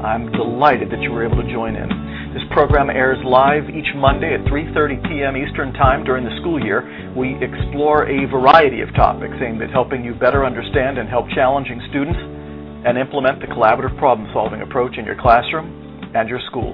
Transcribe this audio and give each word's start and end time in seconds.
I'm 0.00 0.32
delighted 0.32 0.88
that 0.90 1.02
you 1.02 1.12
were 1.12 1.28
able 1.28 1.44
to 1.44 1.52
join 1.52 1.76
in. 1.76 1.84
This 2.32 2.40
program 2.56 2.88
airs 2.88 3.20
live 3.20 3.68
each 3.68 3.92
Monday 3.96 4.32
at 4.32 4.40
3:30 4.48 4.96
p.m. 5.04 5.36
Eastern 5.36 5.74
Time 5.74 6.04
during 6.04 6.24
the 6.24 6.32
school 6.40 6.56
year. 6.56 6.88
We 7.12 7.36
explore 7.36 8.08
a 8.08 8.24
variety 8.24 8.80
of 8.80 8.88
topics 8.96 9.36
aimed 9.44 9.60
at 9.60 9.68
helping 9.68 10.02
you 10.02 10.14
better 10.14 10.46
understand 10.46 10.96
and 10.96 11.06
help 11.06 11.28
challenging 11.34 11.82
students 11.90 12.16
and 12.16 12.96
implement 12.96 13.44
the 13.44 13.52
collaborative 13.52 13.98
problem-solving 13.98 14.62
approach 14.62 14.96
in 14.96 15.04
your 15.04 15.20
classroom 15.20 15.68
and 16.14 16.30
your 16.30 16.40
school. 16.48 16.72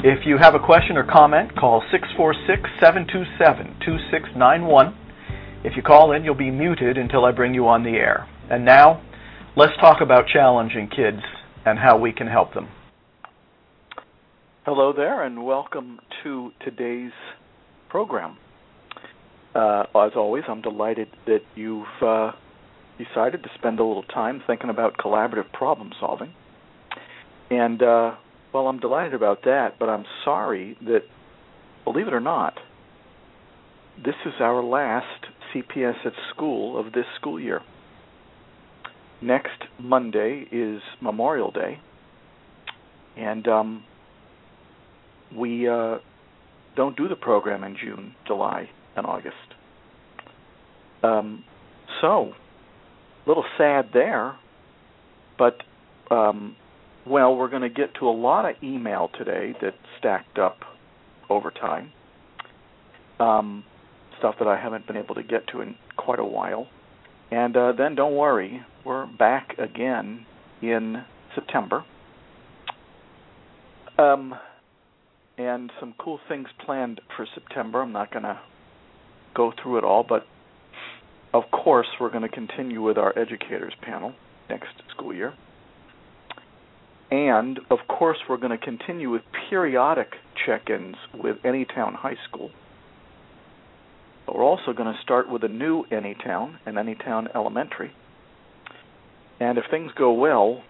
If 0.00 0.24
you 0.24 0.38
have 0.38 0.54
a 0.54 0.64
question 0.64 0.96
or 0.96 1.04
comment, 1.04 1.54
call 1.60 1.84
646-727-2691. 2.80 4.96
If 5.62 5.76
you 5.76 5.82
call 5.82 6.12
in, 6.12 6.24
you'll 6.24 6.34
be 6.34 6.50
muted 6.50 6.96
until 6.96 7.26
I 7.26 7.32
bring 7.32 7.52
you 7.52 7.68
on 7.68 7.84
the 7.84 8.00
air. 8.00 8.26
And 8.48 8.64
now, 8.64 9.02
let's 9.56 9.76
talk 9.76 10.00
about 10.00 10.26
challenging 10.26 10.88
kids 10.88 11.20
and 11.64 11.78
how 11.78 11.98
we 11.98 12.12
can 12.12 12.26
help 12.26 12.54
them. 12.54 12.68
Hello 14.64 14.92
there, 14.92 15.24
and 15.24 15.44
welcome 15.44 16.00
to 16.22 16.52
today's 16.64 17.12
program. 17.88 18.36
Uh, 19.54 19.84
as 19.94 20.12
always, 20.16 20.44
I'm 20.48 20.62
delighted 20.62 21.08
that 21.26 21.40
you've 21.54 21.86
uh, 22.02 22.32
decided 22.98 23.42
to 23.42 23.48
spend 23.58 23.80
a 23.80 23.84
little 23.84 24.04
time 24.04 24.42
thinking 24.46 24.70
about 24.70 24.96
collaborative 24.96 25.52
problem 25.52 25.90
solving. 25.98 26.32
And, 27.50 27.82
uh, 27.82 28.14
well, 28.52 28.68
I'm 28.68 28.78
delighted 28.78 29.14
about 29.14 29.44
that, 29.44 29.78
but 29.78 29.88
I'm 29.88 30.04
sorry 30.24 30.78
that, 30.82 31.02
believe 31.84 32.06
it 32.06 32.14
or 32.14 32.20
not, 32.20 32.54
this 34.02 34.14
is 34.24 34.34
our 34.40 34.62
last 34.62 35.26
CPS 35.52 36.06
at 36.06 36.12
school 36.34 36.78
of 36.78 36.92
this 36.92 37.06
school 37.18 37.40
year. 37.40 37.60
Next 39.22 39.62
Monday 39.78 40.46
is 40.50 40.80
Memorial 41.02 41.50
Day, 41.50 41.78
and 43.18 43.46
um, 43.46 43.84
we 45.36 45.68
uh, 45.68 45.98
don't 46.74 46.96
do 46.96 47.06
the 47.06 47.16
program 47.16 47.62
in 47.62 47.76
June, 47.76 48.14
July, 48.26 48.70
and 48.96 49.04
August. 49.04 49.36
Um, 51.02 51.44
so, 52.00 52.32
a 53.26 53.28
little 53.28 53.44
sad 53.58 53.90
there, 53.92 54.36
but 55.38 55.58
um, 56.10 56.56
well, 57.06 57.36
we're 57.36 57.50
going 57.50 57.62
to 57.62 57.68
get 57.68 57.94
to 58.00 58.08
a 58.08 58.10
lot 58.10 58.48
of 58.48 58.56
email 58.62 59.10
today 59.18 59.54
that 59.60 59.74
stacked 59.98 60.38
up 60.38 60.60
over 61.28 61.50
time. 61.50 61.92
Um, 63.18 63.64
stuff 64.18 64.36
that 64.38 64.48
I 64.48 64.58
haven't 64.58 64.86
been 64.86 64.96
able 64.96 65.14
to 65.14 65.22
get 65.22 65.46
to 65.48 65.60
in 65.60 65.74
quite 65.96 66.18
a 66.18 66.24
while. 66.24 66.68
And 67.30 67.56
uh, 67.56 67.72
then 67.76 67.94
don't 67.94 68.16
worry, 68.16 68.62
we're 68.84 69.06
back 69.06 69.54
again 69.58 70.26
in 70.62 71.04
September. 71.34 71.84
Um, 73.98 74.34
and 75.38 75.70
some 75.78 75.94
cool 75.98 76.18
things 76.28 76.48
planned 76.64 77.00
for 77.16 77.26
September. 77.34 77.82
I'm 77.82 77.92
not 77.92 78.10
going 78.10 78.24
to 78.24 78.40
go 79.34 79.52
through 79.62 79.78
it 79.78 79.84
all, 79.84 80.04
but 80.06 80.26
of 81.32 81.44
course, 81.52 81.86
we're 82.00 82.10
going 82.10 82.22
to 82.22 82.28
continue 82.28 82.82
with 82.82 82.98
our 82.98 83.16
educators 83.16 83.74
panel 83.82 84.14
next 84.48 84.70
school 84.90 85.14
year. 85.14 85.32
And 87.10 87.60
of 87.70 87.78
course, 87.88 88.18
we're 88.28 88.36
going 88.36 88.56
to 88.56 88.64
continue 88.64 89.10
with 89.10 89.22
periodic 89.48 90.08
check 90.46 90.70
ins 90.70 90.96
with 91.14 91.36
Anytown 91.44 91.94
High 91.94 92.16
School. 92.28 92.50
But 94.30 94.38
we're 94.38 94.44
also 94.44 94.72
going 94.72 94.94
to 94.94 95.00
start 95.02 95.28
with 95.28 95.42
a 95.42 95.48
new 95.48 95.86
Anytown 95.90 96.58
and 96.64 96.76
Anytown 96.76 97.34
Elementary. 97.34 97.90
And 99.40 99.58
if 99.58 99.64
things 99.72 99.90
go 99.98 100.12
well, 100.12 100.62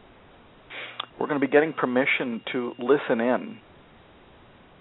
we're 1.19 1.27
going 1.27 1.39
to 1.39 1.47
be 1.47 1.53
getting 1.53 1.75
permission 1.75 2.41
to 2.53 2.73
listen 2.79 3.21
in 3.21 3.59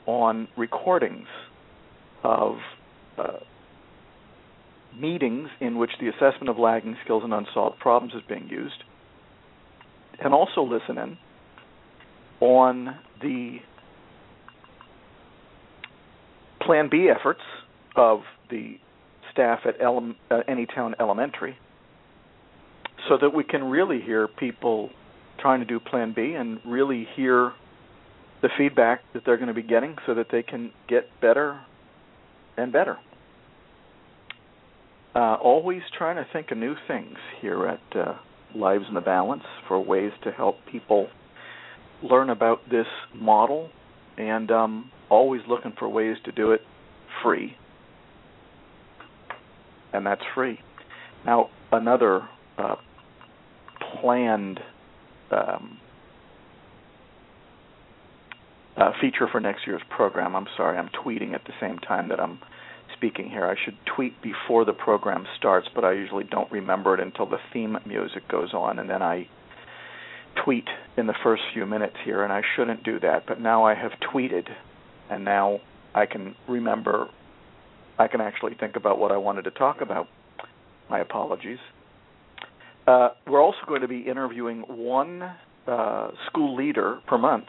on 0.05 0.47
recordings 0.55 1.27
of 2.23 2.55
uh, 3.17 3.39
meetings 4.97 5.49
in 5.59 5.77
which 5.77 5.91
the 5.99 6.07
assessment 6.07 6.47
of 6.47 6.57
lagging 6.57 6.95
skills 7.03 7.23
and 7.25 7.33
unsolved 7.33 7.79
problems 7.79 8.13
is 8.13 8.21
being 8.29 8.47
used, 8.47 8.81
and 10.23 10.33
also 10.33 10.61
listen 10.61 10.97
in 10.97 11.17
on 12.39 12.97
the 13.21 13.57
Plan 16.61 16.87
B 16.89 17.09
efforts 17.13 17.41
of 17.99 18.21
the 18.49 18.77
staff 19.31 19.59
at 19.65 19.79
Ele- 19.81 20.15
uh, 20.31 20.39
Anytown 20.47 20.93
Elementary 21.01 21.57
so 23.09 23.17
that 23.21 23.33
we 23.33 23.43
can 23.43 23.65
really 23.65 23.99
hear 24.01 24.27
people 24.27 24.89
trying 25.39 25.59
to 25.59 25.65
do 25.65 25.79
Plan 25.81 26.13
B 26.15 26.33
and 26.37 26.59
really 26.65 27.07
hear 27.15 27.51
the 28.41 28.47
feedback 28.57 29.01
that 29.13 29.23
they're 29.25 29.35
going 29.35 29.49
to 29.49 29.53
be 29.53 29.61
getting 29.63 29.97
so 30.05 30.15
that 30.15 30.27
they 30.31 30.41
can 30.41 30.71
get 30.87 31.09
better 31.21 31.59
and 32.57 32.71
better. 32.71 32.97
Uh, 35.13 35.35
always 35.35 35.81
trying 35.97 36.15
to 36.15 36.25
think 36.31 36.51
of 36.51 36.57
new 36.57 36.75
things 36.87 37.17
here 37.41 37.67
at 37.67 37.97
uh, 37.97 38.13
Lives 38.55 38.85
in 38.87 38.93
the 38.93 39.01
Balance 39.01 39.43
for 39.67 39.83
ways 39.83 40.11
to 40.23 40.31
help 40.31 40.55
people 40.71 41.07
learn 42.01 42.29
about 42.29 42.61
this 42.69 42.87
model 43.13 43.69
and 44.17 44.51
um, 44.51 44.89
always 45.09 45.41
looking 45.49 45.73
for 45.77 45.89
ways 45.89 46.15
to 46.23 46.31
do 46.31 46.51
it 46.51 46.61
free 47.21 47.57
and 49.93 50.05
that's 50.05 50.21
free. 50.35 50.59
Now, 51.25 51.49
another 51.71 52.27
uh, 52.57 52.75
planned 54.01 54.59
um, 55.31 55.77
uh, 58.77 58.91
feature 59.01 59.27
for 59.31 59.39
next 59.39 59.67
year's 59.67 59.81
program. 59.89 60.35
I'm 60.35 60.47
sorry, 60.55 60.77
I'm 60.77 60.89
tweeting 60.89 61.33
at 61.33 61.43
the 61.45 61.53
same 61.59 61.79
time 61.79 62.09
that 62.09 62.19
I'm 62.19 62.39
speaking 62.95 63.29
here. 63.29 63.45
I 63.45 63.55
should 63.63 63.77
tweet 63.95 64.21
before 64.21 64.65
the 64.65 64.73
program 64.73 65.25
starts, 65.37 65.67
but 65.73 65.83
I 65.83 65.93
usually 65.93 66.23
don't 66.23 66.51
remember 66.51 66.93
it 66.93 66.99
until 66.99 67.25
the 67.25 67.39
theme 67.53 67.77
music 67.85 68.27
goes 68.27 68.53
on, 68.53 68.79
and 68.79 68.89
then 68.89 69.01
I 69.01 69.27
tweet 70.43 70.67
in 70.97 71.07
the 71.07 71.15
first 71.23 71.43
few 71.53 71.65
minutes 71.65 71.95
here, 72.05 72.23
and 72.23 72.31
I 72.31 72.41
shouldn't 72.55 72.83
do 72.83 72.99
that. 73.01 73.25
But 73.27 73.41
now 73.41 73.65
I 73.65 73.75
have 73.75 73.91
tweeted, 74.13 74.47
and 75.09 75.25
now 75.25 75.59
I 75.93 76.05
can 76.05 76.35
remember 76.47 77.09
I 77.99 78.07
can 78.07 78.21
actually 78.21 78.55
think 78.59 78.75
about 78.75 78.97
what 78.97 79.11
I 79.11 79.17
wanted 79.17 79.43
to 79.43 79.51
talk 79.51 79.81
about. 79.81 80.07
My 80.89 80.99
apologies. 80.99 81.59
Uh, 82.87 83.09
we're 83.27 83.43
also 83.43 83.59
going 83.67 83.81
to 83.81 83.87
be 83.87 83.99
interviewing 83.99 84.61
one 84.61 85.21
uh, 85.67 86.07
school 86.27 86.55
leader 86.55 86.99
per 87.05 87.17
month 87.17 87.45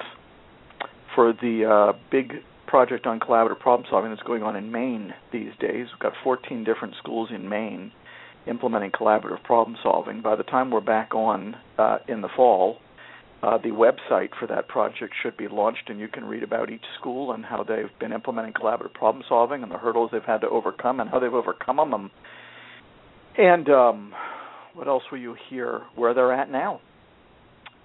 for 1.15 1.33
the 1.33 1.65
uh, 1.65 1.99
big 2.11 2.35
project 2.67 3.07
on 3.07 3.19
collaborative 3.19 3.59
problem 3.61 3.87
solving 3.89 4.11
that's 4.11 4.23
going 4.25 4.43
on 4.43 4.57
in 4.57 4.71
Maine 4.71 5.15
these 5.33 5.53
days. 5.61 5.87
We've 5.93 6.01
got 6.01 6.13
14 6.23 6.65
different 6.65 6.95
schools 6.99 7.31
in 7.35 7.49
Maine 7.49 7.93
implementing 8.47 8.91
collaborative 8.91 9.43
problem 9.45 9.77
solving. 9.83 10.23
By 10.23 10.37
the 10.37 10.43
time 10.43 10.71
we're 10.71 10.81
back 10.81 11.15
on 11.15 11.57
uh, 11.79 11.99
in 12.09 12.21
the 12.21 12.29
fall, 12.35 12.79
uh, 13.43 13.57
the 13.59 13.71
website 13.71 14.31
for 14.39 14.47
that 14.47 14.69
project 14.69 15.15
should 15.23 15.37
be 15.37 15.49
launched, 15.49 15.89
and 15.89 15.99
you 15.99 16.09
can 16.09 16.25
read 16.25 16.43
about 16.43 16.71
each 16.71 16.85
school 16.99 17.33
and 17.33 17.45
how 17.45 17.63
they've 17.63 17.99
been 17.99 18.13
implementing 18.13 18.53
collaborative 18.53 18.93
problem 18.93 19.25
solving 19.29 19.63
and 19.63 19.73
the 19.73 19.79
hurdles 19.79 20.11
they've 20.13 20.23
had 20.23 20.43
to 20.43 20.49
overcome 20.49 21.01
and 21.01 21.09
how 21.09 21.19
they've 21.19 21.33
overcome 21.33 21.77
them. 21.91 22.11
And 23.39 23.69
um, 23.71 24.15
what 24.75 24.89
else 24.89 25.03
will 25.11 25.19
you 25.19 25.37
hear 25.49 25.83
where 25.95 26.13
they're 26.13 26.33
at 26.33 26.51
now? 26.51 26.81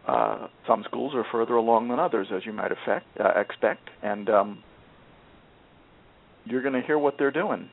Uh, 0.05 0.47
some 0.67 0.83
schools 0.85 1.13
are 1.15 1.25
further 1.31 1.55
along 1.55 1.87
than 1.87 1.99
others, 1.99 2.27
as 2.35 2.45
you 2.45 2.53
might 2.53 2.71
uh, 2.71 2.99
expect, 3.39 3.89
and 4.03 4.29
um, 4.29 4.63
you're 6.43 6.61
going 6.61 6.79
to 6.79 6.85
hear 6.85 6.99
what 6.99 7.15
they're 7.17 7.31
doing. 7.31 7.69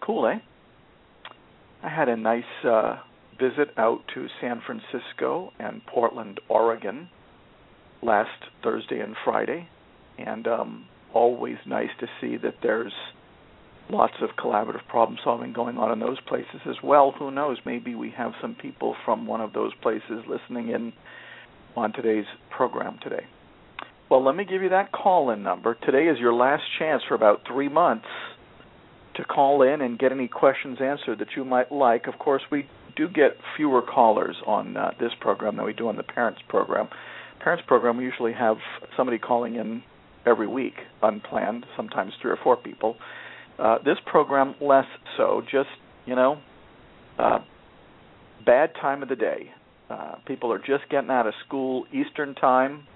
Cool, 0.00 0.26
eh? 0.26 0.38
I 1.82 1.88
had 1.88 2.08
a 2.08 2.16
nice 2.16 2.42
uh, 2.66 2.96
visit 3.38 3.70
out 3.76 4.00
to 4.14 4.26
San 4.40 4.60
Francisco 4.64 5.52
and 5.58 5.84
Portland, 5.86 6.40
Oregon 6.48 7.08
last 8.02 8.30
Thursday 8.62 9.00
and 9.00 9.14
Friday, 9.24 9.68
and 10.18 10.46
um, 10.46 10.86
always 11.12 11.56
nice 11.66 11.90
to 12.00 12.06
see 12.20 12.36
that 12.36 12.54
there's 12.62 12.92
lots 13.90 14.14
of 14.22 14.30
collaborative 14.42 14.86
problem 14.88 15.18
solving 15.22 15.52
going 15.52 15.76
on 15.76 15.92
in 15.92 16.00
those 16.00 16.20
places 16.26 16.60
as 16.68 16.76
well. 16.82 17.12
Who 17.18 17.30
knows? 17.30 17.58
Maybe 17.66 17.94
we 17.94 18.10
have 18.16 18.32
some 18.40 18.54
people 18.54 18.96
from 19.04 19.26
one 19.26 19.40
of 19.40 19.52
those 19.52 19.72
places 19.82 20.24
listening 20.28 20.70
in 20.70 20.92
on 21.76 21.92
today's 21.92 22.26
program 22.50 22.98
today? 23.02 23.24
Well, 24.10 24.24
let 24.24 24.36
me 24.36 24.44
give 24.44 24.62
you 24.62 24.68
that 24.68 24.92
call 24.92 25.30
in 25.30 25.42
number. 25.42 25.74
Today 25.74 26.06
is 26.06 26.18
your 26.18 26.34
last 26.34 26.62
chance 26.78 27.02
for 27.08 27.14
about 27.14 27.42
three 27.46 27.68
months 27.68 28.06
to 29.16 29.24
call 29.24 29.62
in 29.62 29.80
and 29.80 29.98
get 29.98 30.12
any 30.12 30.28
questions 30.28 30.78
answered 30.80 31.18
that 31.20 31.28
you 31.36 31.44
might 31.44 31.72
like. 31.72 32.06
Of 32.06 32.18
course, 32.18 32.42
we 32.50 32.66
do 32.96 33.08
get 33.08 33.36
fewer 33.56 33.82
callers 33.82 34.36
on 34.46 34.76
uh, 34.76 34.90
this 35.00 35.12
program 35.20 35.56
than 35.56 35.64
we 35.64 35.72
do 35.72 35.88
on 35.88 35.96
the 35.96 36.02
parents 36.02 36.40
program. 36.48 36.88
Parents 37.40 37.64
program, 37.66 37.96
we 37.96 38.04
usually 38.04 38.32
have 38.32 38.56
somebody 38.96 39.18
calling 39.18 39.56
in 39.56 39.82
every 40.26 40.46
week, 40.46 40.74
unplanned, 41.02 41.66
sometimes 41.76 42.12
three 42.22 42.30
or 42.30 42.38
four 42.42 42.56
people. 42.56 42.96
Uh, 43.58 43.78
this 43.84 43.98
program, 44.06 44.54
less 44.60 44.86
so. 45.16 45.42
Just 45.50 45.68
you 46.06 46.14
know, 46.14 46.38
uh, 47.18 47.38
bad 48.44 48.70
time 48.80 49.02
of 49.02 49.08
the 49.08 49.16
day. 49.16 49.50
Uh, 49.90 50.16
people 50.26 50.52
are 50.52 50.58
just 50.58 50.88
getting 50.90 51.10
out 51.10 51.26
of 51.26 51.34
school 51.46 51.86
Eastern 51.92 52.34
time, 52.34 52.86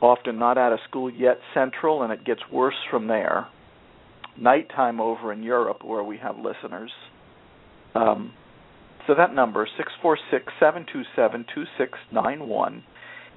often 0.00 0.38
not 0.38 0.58
out 0.58 0.72
of 0.72 0.78
school 0.88 1.10
yet 1.10 1.38
Central, 1.54 2.02
and 2.02 2.12
it 2.12 2.24
gets 2.24 2.40
worse 2.52 2.76
from 2.90 3.06
there. 3.06 3.46
Nighttime 4.38 5.00
over 5.00 5.32
in 5.32 5.42
Europe, 5.42 5.84
where 5.84 6.02
we 6.02 6.18
have 6.18 6.36
listeners. 6.36 6.90
Um, 7.94 8.32
so 9.06 9.14
that 9.14 9.34
number 9.34 9.68
six 9.76 9.92
four 10.00 10.18
six 10.30 10.52
seven 10.60 10.86
two 10.92 11.02
seven 11.16 11.44
two 11.54 11.64
six 11.78 11.98
nine 12.12 12.48
one. 12.48 12.84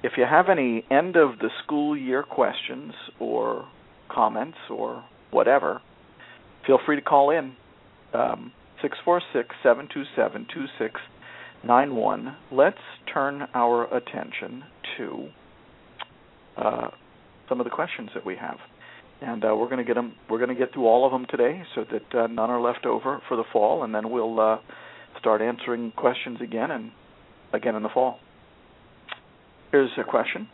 If 0.02 0.12
you 0.16 0.24
have 0.28 0.48
any 0.48 0.84
end 0.90 1.16
of 1.16 1.38
the 1.38 1.50
school 1.64 1.96
year 1.96 2.22
questions 2.22 2.92
or 3.18 3.66
comments 4.08 4.58
or 4.70 5.04
whatever, 5.30 5.80
feel 6.66 6.78
free 6.84 6.96
to 6.96 7.02
call 7.02 7.30
in. 7.30 7.54
Um, 8.14 8.52
six 8.82 8.96
four 9.04 9.20
six 9.32 9.54
seven 9.62 9.88
two 9.92 10.04
seven 10.14 10.46
two 10.52 10.66
six 10.78 11.00
nine 11.64 11.96
one. 11.96 12.36
Let's 12.52 12.78
turn 13.12 13.48
our 13.54 13.84
attention 13.94 14.64
to 14.96 15.28
uh, 16.56 16.88
some 17.48 17.60
of 17.60 17.64
the 17.64 17.70
questions 17.70 18.10
that 18.14 18.24
we 18.24 18.36
have, 18.36 18.58
and 19.20 19.44
uh, 19.44 19.54
we're 19.56 19.68
going 19.68 19.78
to 19.78 19.84
get 19.84 19.94
them. 19.94 20.14
We're 20.28 20.38
going 20.38 20.50
to 20.50 20.54
get 20.54 20.72
through 20.72 20.86
all 20.86 21.04
of 21.06 21.12
them 21.12 21.26
today, 21.28 21.62
so 21.74 21.84
that 21.90 22.18
uh, 22.18 22.26
none 22.28 22.50
are 22.50 22.60
left 22.60 22.86
over 22.86 23.20
for 23.28 23.36
the 23.36 23.44
fall, 23.52 23.82
and 23.82 23.94
then 23.94 24.10
we'll 24.10 24.38
uh, 24.38 24.58
start 25.18 25.42
answering 25.42 25.92
questions 25.92 26.38
again 26.40 26.70
and 26.70 26.90
again 27.52 27.74
in 27.74 27.82
the 27.82 27.88
fall. 27.88 28.18
Here's 29.70 29.90
a 29.98 30.04
question. 30.04 30.48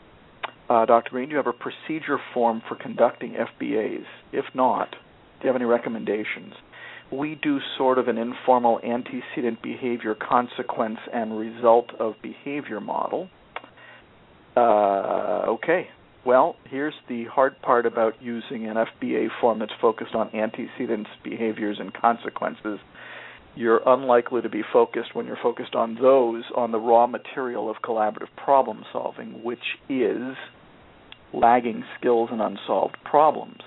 Uh, 0.69 0.87
Dr. 0.87 1.11
Greene, 1.11 1.29
do 1.29 1.33
you 1.33 1.37
have 1.37 1.47
a 1.47 1.53
procedure 1.53 2.19
form 2.33 2.63
for 2.69 2.77
conducting 2.77 3.35
FBAs? 3.35 4.05
If 4.33 4.47
not, 4.55 4.91
do 4.91 4.97
you 5.43 5.47
have 5.49 5.57
any 5.57 5.65
recommendations? 5.65 6.55
we 7.13 7.39
do 7.43 7.59
sort 7.77 7.99
of 7.99 8.09
an 8.09 8.17
informal 8.17 8.81
antecedent 8.83 9.63
behavior 9.63 10.15
consequence 10.15 10.99
and 11.13 11.39
result 11.39 11.91
of 11.99 12.15
behavior 12.23 12.81
model. 12.81 13.29
Uh, 14.57 15.45
okay, 15.49 15.89
well, 16.25 16.57
here's 16.71 16.95
the 17.09 17.25
hard 17.25 17.61
part 17.61 17.85
about 17.85 18.15
using 18.23 18.67
an 18.67 18.77
FBA 18.77 19.29
form 19.41 19.59
that's 19.59 19.73
focused 19.81 20.15
on 20.15 20.35
antecedents, 20.35 21.11
behaviors, 21.23 21.77
and 21.79 21.93
consequences. 21.93 22.79
You're 23.55 23.81
unlikely 23.87 24.43
to 24.43 24.49
be 24.49 24.63
focused 24.73 25.15
when 25.15 25.27
you're 25.27 25.39
focused 25.43 25.75
on 25.75 25.97
those 26.01 26.45
on 26.57 26.73
the 26.73 26.79
raw 26.79 27.07
material 27.07 27.71
of 27.71 27.77
collaborative 27.85 28.35
problem 28.37 28.85
solving, 28.93 29.43
which 29.45 29.59
is 29.89 30.35
lagging 31.35 31.85
skills 31.99 32.31
and 32.33 32.41
unsolved 32.41 32.97
problems. 33.05 33.61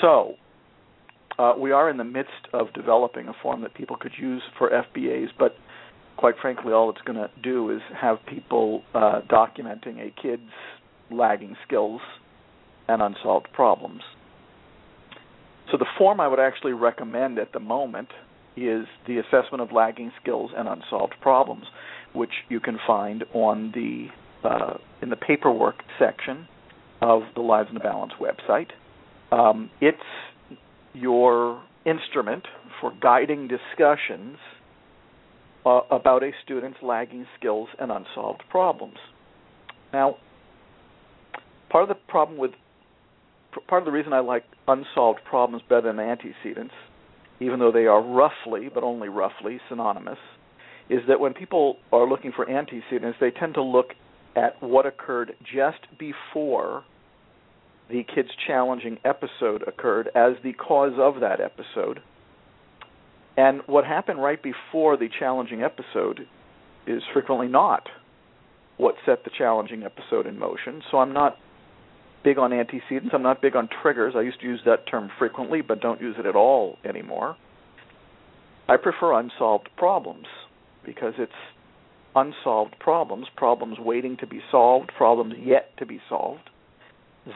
So, 0.00 0.34
uh, 1.38 1.54
we 1.58 1.72
are 1.72 1.88
in 1.90 1.96
the 1.96 2.04
midst 2.04 2.32
of 2.52 2.72
developing 2.74 3.28
a 3.28 3.32
form 3.42 3.62
that 3.62 3.74
people 3.74 3.96
could 3.96 4.12
use 4.18 4.42
for 4.58 4.70
FBAs, 4.70 5.28
but 5.38 5.56
quite 6.16 6.34
frankly, 6.40 6.72
all 6.72 6.90
it's 6.90 7.00
going 7.02 7.18
to 7.18 7.30
do 7.42 7.70
is 7.70 7.80
have 8.00 8.18
people 8.26 8.82
uh, 8.94 9.20
documenting 9.30 9.98
a 9.98 10.14
kid's 10.22 10.42
lagging 11.10 11.56
skills 11.66 12.00
and 12.88 13.02
unsolved 13.02 13.48
problems. 13.52 14.02
So 15.70 15.78
the 15.78 15.86
form 15.98 16.20
I 16.20 16.28
would 16.28 16.38
actually 16.38 16.72
recommend 16.72 17.38
at 17.38 17.52
the 17.52 17.60
moment 17.60 18.08
is 18.56 18.86
the 19.06 19.18
assessment 19.18 19.60
of 19.60 19.72
lagging 19.72 20.12
skills 20.20 20.50
and 20.56 20.68
unsolved 20.68 21.14
problems, 21.20 21.64
which 22.12 22.32
you 22.48 22.60
can 22.60 22.78
find 22.86 23.24
on 23.32 23.72
the 23.74 24.08
uh, 24.48 24.76
in 25.00 25.10
the 25.10 25.16
paperwork 25.16 25.82
section 25.98 26.46
of 27.00 27.22
the 27.34 27.40
Lives 27.40 27.68
in 27.68 27.74
the 27.74 27.80
Balance 27.80 28.12
website. 28.20 28.68
Um, 29.32 29.70
it's 29.80 29.98
your 30.92 31.62
instrument 31.84 32.44
for 32.80 32.92
guiding 33.00 33.48
discussions 33.48 34.36
uh, 35.66 35.80
about 35.90 36.22
a 36.22 36.30
student's 36.44 36.78
lagging 36.82 37.26
skills 37.38 37.68
and 37.78 37.90
unsolved 37.90 38.42
problems. 38.50 38.96
Now, 39.92 40.16
part 41.70 41.82
of 41.82 41.88
the 41.88 41.94
problem 42.08 42.38
with 42.38 42.52
part 43.68 43.82
of 43.82 43.86
the 43.86 43.92
reason 43.92 44.12
I 44.12 44.20
like 44.20 44.44
unsolved 44.68 45.20
problems 45.24 45.62
better 45.68 45.92
than 45.92 46.00
antecedents, 46.00 46.74
even 47.44 47.60
though 47.60 47.72
they 47.72 47.86
are 47.86 48.02
roughly, 48.02 48.68
but 48.72 48.82
only 48.82 49.08
roughly, 49.08 49.60
synonymous, 49.68 50.18
is 50.88 51.00
that 51.08 51.20
when 51.20 51.34
people 51.34 51.76
are 51.92 52.08
looking 52.08 52.32
for 52.34 52.48
antecedents, 52.48 53.18
they 53.20 53.30
tend 53.30 53.54
to 53.54 53.62
look 53.62 53.90
at 54.36 54.60
what 54.62 54.86
occurred 54.86 55.34
just 55.40 55.86
before 55.98 56.84
the 57.88 58.04
kid's 58.14 58.30
challenging 58.46 58.98
episode 59.04 59.62
occurred 59.66 60.08
as 60.14 60.32
the 60.42 60.52
cause 60.54 60.94
of 60.98 61.20
that 61.20 61.40
episode. 61.40 62.00
And 63.36 63.62
what 63.66 63.84
happened 63.84 64.22
right 64.22 64.42
before 64.42 64.96
the 64.96 65.08
challenging 65.18 65.62
episode 65.62 66.26
is 66.86 67.02
frequently 67.12 67.48
not 67.48 67.88
what 68.76 68.94
set 69.06 69.24
the 69.24 69.30
challenging 69.36 69.82
episode 69.82 70.26
in 70.26 70.38
motion. 70.38 70.82
So 70.90 70.98
I'm 70.98 71.12
not 71.12 71.36
big 72.24 72.38
on 72.38 72.52
antecedents. 72.52 73.10
I'm 73.12 73.22
not 73.22 73.42
big 73.42 73.54
on 73.54 73.68
triggers. 73.82 74.14
I 74.16 74.22
used 74.22 74.40
to 74.40 74.46
use 74.46 74.60
that 74.64 74.86
term 74.90 75.10
frequently, 75.18 75.60
but 75.60 75.80
don't 75.80 76.00
use 76.00 76.16
it 76.18 76.26
at 76.26 76.34
all 76.34 76.78
anymore. 76.84 77.36
I 78.68 78.76
prefer 78.78 79.18
unsolved 79.20 79.68
problems 79.76 80.26
because 80.84 81.12
it's 81.18 81.32
unsolved 82.16 82.76
problems, 82.80 83.26
problems 83.36 83.78
waiting 83.78 84.16
to 84.18 84.26
be 84.26 84.40
solved, 84.50 84.90
problems 84.96 85.34
yet 85.38 85.76
to 85.78 85.86
be 85.86 86.00
solved 86.08 86.50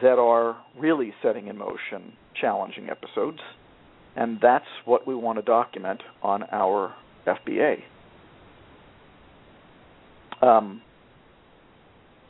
that 0.02 0.18
are 0.18 0.56
really 0.78 1.12
setting 1.22 1.48
in 1.48 1.56
motion 1.56 2.12
challenging 2.38 2.88
episodes, 2.90 3.38
and 4.16 4.38
that's 4.40 4.66
what 4.84 5.06
we 5.06 5.14
want 5.14 5.38
to 5.38 5.42
document 5.42 6.02
on 6.22 6.44
our 6.52 6.94
FBA. 7.26 7.82
Um, 10.42 10.82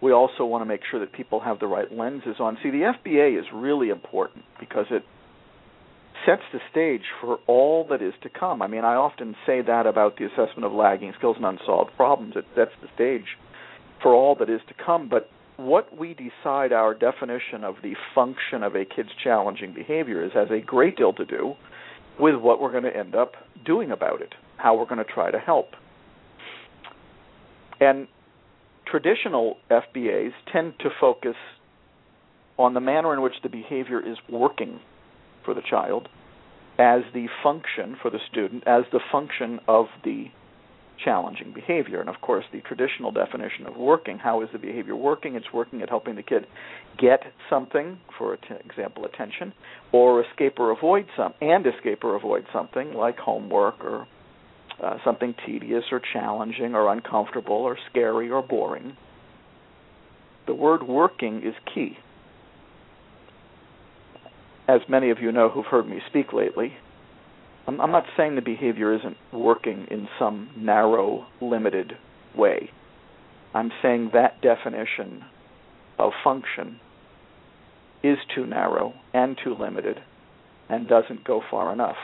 we 0.00 0.12
also 0.12 0.44
want 0.44 0.62
to 0.62 0.66
make 0.66 0.80
sure 0.90 1.00
that 1.00 1.12
people 1.12 1.40
have 1.40 1.58
the 1.58 1.66
right 1.66 1.90
lenses 1.92 2.36
on. 2.38 2.58
See, 2.62 2.70
the 2.70 2.92
FBA 3.04 3.38
is 3.38 3.46
really 3.52 3.88
important 3.88 4.44
because 4.60 4.86
it 4.90 5.02
sets 6.26 6.42
the 6.52 6.60
stage 6.70 7.02
for 7.20 7.38
all 7.46 7.86
that 7.90 8.02
is 8.02 8.14
to 8.22 8.28
come. 8.28 8.62
I 8.62 8.66
mean, 8.66 8.84
I 8.84 8.94
often 8.94 9.34
say 9.46 9.62
that 9.62 9.86
about 9.86 10.16
the 10.18 10.26
assessment 10.26 10.64
of 10.64 10.72
lagging 10.72 11.12
skills 11.16 11.36
and 11.36 11.46
unsolved 11.46 11.90
problems. 11.96 12.34
It 12.36 12.44
sets 12.54 12.72
the 12.82 12.88
stage 12.94 13.36
for 14.02 14.14
all 14.14 14.36
that 14.36 14.48
is 14.48 14.60
to 14.68 14.74
come, 14.84 15.08
but 15.08 15.30
what 15.56 15.96
we 15.96 16.14
decide 16.14 16.72
our 16.72 16.94
definition 16.94 17.64
of 17.64 17.76
the 17.82 17.94
function 18.14 18.62
of 18.62 18.76
a 18.76 18.84
kid's 18.84 19.08
challenging 19.22 19.74
behavior 19.74 20.24
is 20.24 20.32
has 20.32 20.48
a 20.50 20.60
great 20.60 20.96
deal 20.96 21.12
to 21.12 21.24
do 21.24 21.54
with 22.18 22.36
what 22.36 22.60
we're 22.60 22.70
going 22.70 22.84
to 22.84 22.96
end 22.96 23.14
up 23.14 23.32
doing 23.64 23.90
about 23.90 24.22
it, 24.22 24.34
how 24.56 24.76
we're 24.76 24.86
going 24.86 25.04
to 25.04 25.12
try 25.12 25.30
to 25.30 25.38
help. 25.38 25.70
And 27.80 28.06
traditional 28.90 29.56
FBAs 29.70 30.32
tend 30.52 30.74
to 30.80 30.90
focus 31.00 31.36
on 32.58 32.74
the 32.74 32.80
manner 32.80 33.14
in 33.14 33.22
which 33.22 33.34
the 33.42 33.48
behavior 33.48 34.00
is 34.00 34.16
working 34.28 34.80
for 35.44 35.54
the 35.54 35.62
child 35.68 36.08
as 36.78 37.02
the 37.12 37.26
function 37.42 37.96
for 38.00 38.10
the 38.10 38.18
student, 38.30 38.62
as 38.66 38.84
the 38.92 39.00
function 39.10 39.60
of 39.66 39.86
the 40.04 40.26
challenging 41.04 41.52
behavior. 41.52 42.00
And 42.00 42.08
of 42.08 42.20
course, 42.20 42.44
the 42.52 42.60
traditional 42.60 43.12
definition 43.12 43.66
of 43.66 43.76
working, 43.76 44.18
how 44.18 44.42
is 44.42 44.48
the 44.52 44.58
behavior 44.58 44.96
working? 44.96 45.34
It's 45.34 45.52
working 45.52 45.82
at 45.82 45.88
helping 45.88 46.16
the 46.16 46.22
kid 46.22 46.46
get 46.98 47.20
something, 47.48 47.98
for 48.16 48.34
example, 48.34 49.04
attention, 49.04 49.52
or 49.92 50.24
escape 50.24 50.58
or 50.58 50.70
avoid 50.70 51.06
some, 51.16 51.34
and 51.40 51.64
escape 51.66 52.02
or 52.02 52.16
avoid 52.16 52.44
something 52.52 52.94
like 52.94 53.18
homework 53.18 53.82
or 53.84 54.06
uh, 54.82 54.98
something 55.04 55.34
tedious 55.46 55.84
or 55.90 56.00
challenging 56.12 56.74
or 56.74 56.92
uncomfortable 56.92 57.56
or 57.56 57.76
scary 57.90 58.30
or 58.30 58.42
boring. 58.42 58.96
The 60.46 60.54
word 60.54 60.82
working 60.82 61.42
is 61.44 61.54
key. 61.74 61.98
As 64.68 64.80
many 64.88 65.10
of 65.10 65.18
you 65.20 65.32
know 65.32 65.48
who've 65.48 65.64
heard 65.64 65.88
me 65.88 66.00
speak 66.08 66.32
lately, 66.32 66.74
I'm, 67.66 67.80
I'm 67.80 67.90
not 67.90 68.04
saying 68.16 68.34
the 68.34 68.42
behavior 68.42 68.94
isn't 68.94 69.16
working 69.32 69.86
in 69.90 70.08
some 70.18 70.50
narrow, 70.56 71.26
limited 71.40 71.92
way. 72.36 72.70
I'm 73.54 73.70
saying 73.82 74.10
that 74.14 74.40
definition 74.40 75.24
of 75.98 76.12
function 76.22 76.80
is 78.02 78.18
too 78.34 78.46
narrow 78.46 78.94
and 79.12 79.36
too 79.42 79.54
limited 79.58 80.00
and 80.68 80.86
doesn't 80.88 81.24
go 81.24 81.42
far 81.50 81.72
enough. 81.72 81.96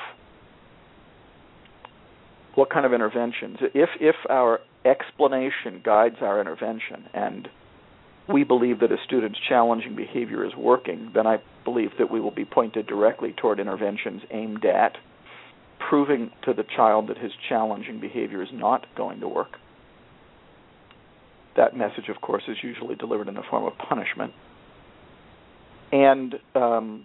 What 2.54 2.70
kind 2.70 2.86
of 2.86 2.92
interventions? 2.92 3.58
If 3.74 3.90
if 4.00 4.16
our 4.30 4.60
explanation 4.84 5.80
guides 5.84 6.16
our 6.20 6.40
intervention 6.40 7.04
and 7.12 7.48
we 8.28 8.44
believe 8.44 8.80
that 8.80 8.90
a 8.90 8.96
student's 9.04 9.38
challenging 9.48 9.96
behavior 9.96 10.44
is 10.44 10.52
working, 10.56 11.10
then 11.14 11.26
I 11.26 11.38
believe 11.64 11.90
that 11.98 12.10
we 12.10 12.20
will 12.20 12.30
be 12.30 12.44
pointed 12.44 12.86
directly 12.86 13.32
toward 13.32 13.60
interventions 13.60 14.22
aimed 14.30 14.64
at 14.64 14.96
proving 15.78 16.30
to 16.44 16.54
the 16.54 16.64
child 16.76 17.08
that 17.08 17.18
his 17.18 17.32
challenging 17.48 18.00
behavior 18.00 18.42
is 18.42 18.48
not 18.52 18.86
going 18.96 19.20
to 19.20 19.28
work. 19.28 19.58
That 21.56 21.76
message, 21.76 22.08
of 22.08 22.20
course, 22.20 22.44
is 22.48 22.56
usually 22.62 22.94
delivered 22.94 23.28
in 23.28 23.34
the 23.34 23.42
form 23.48 23.64
of 23.64 23.76
punishment. 23.76 24.32
And 25.92 26.34
um, 26.54 27.04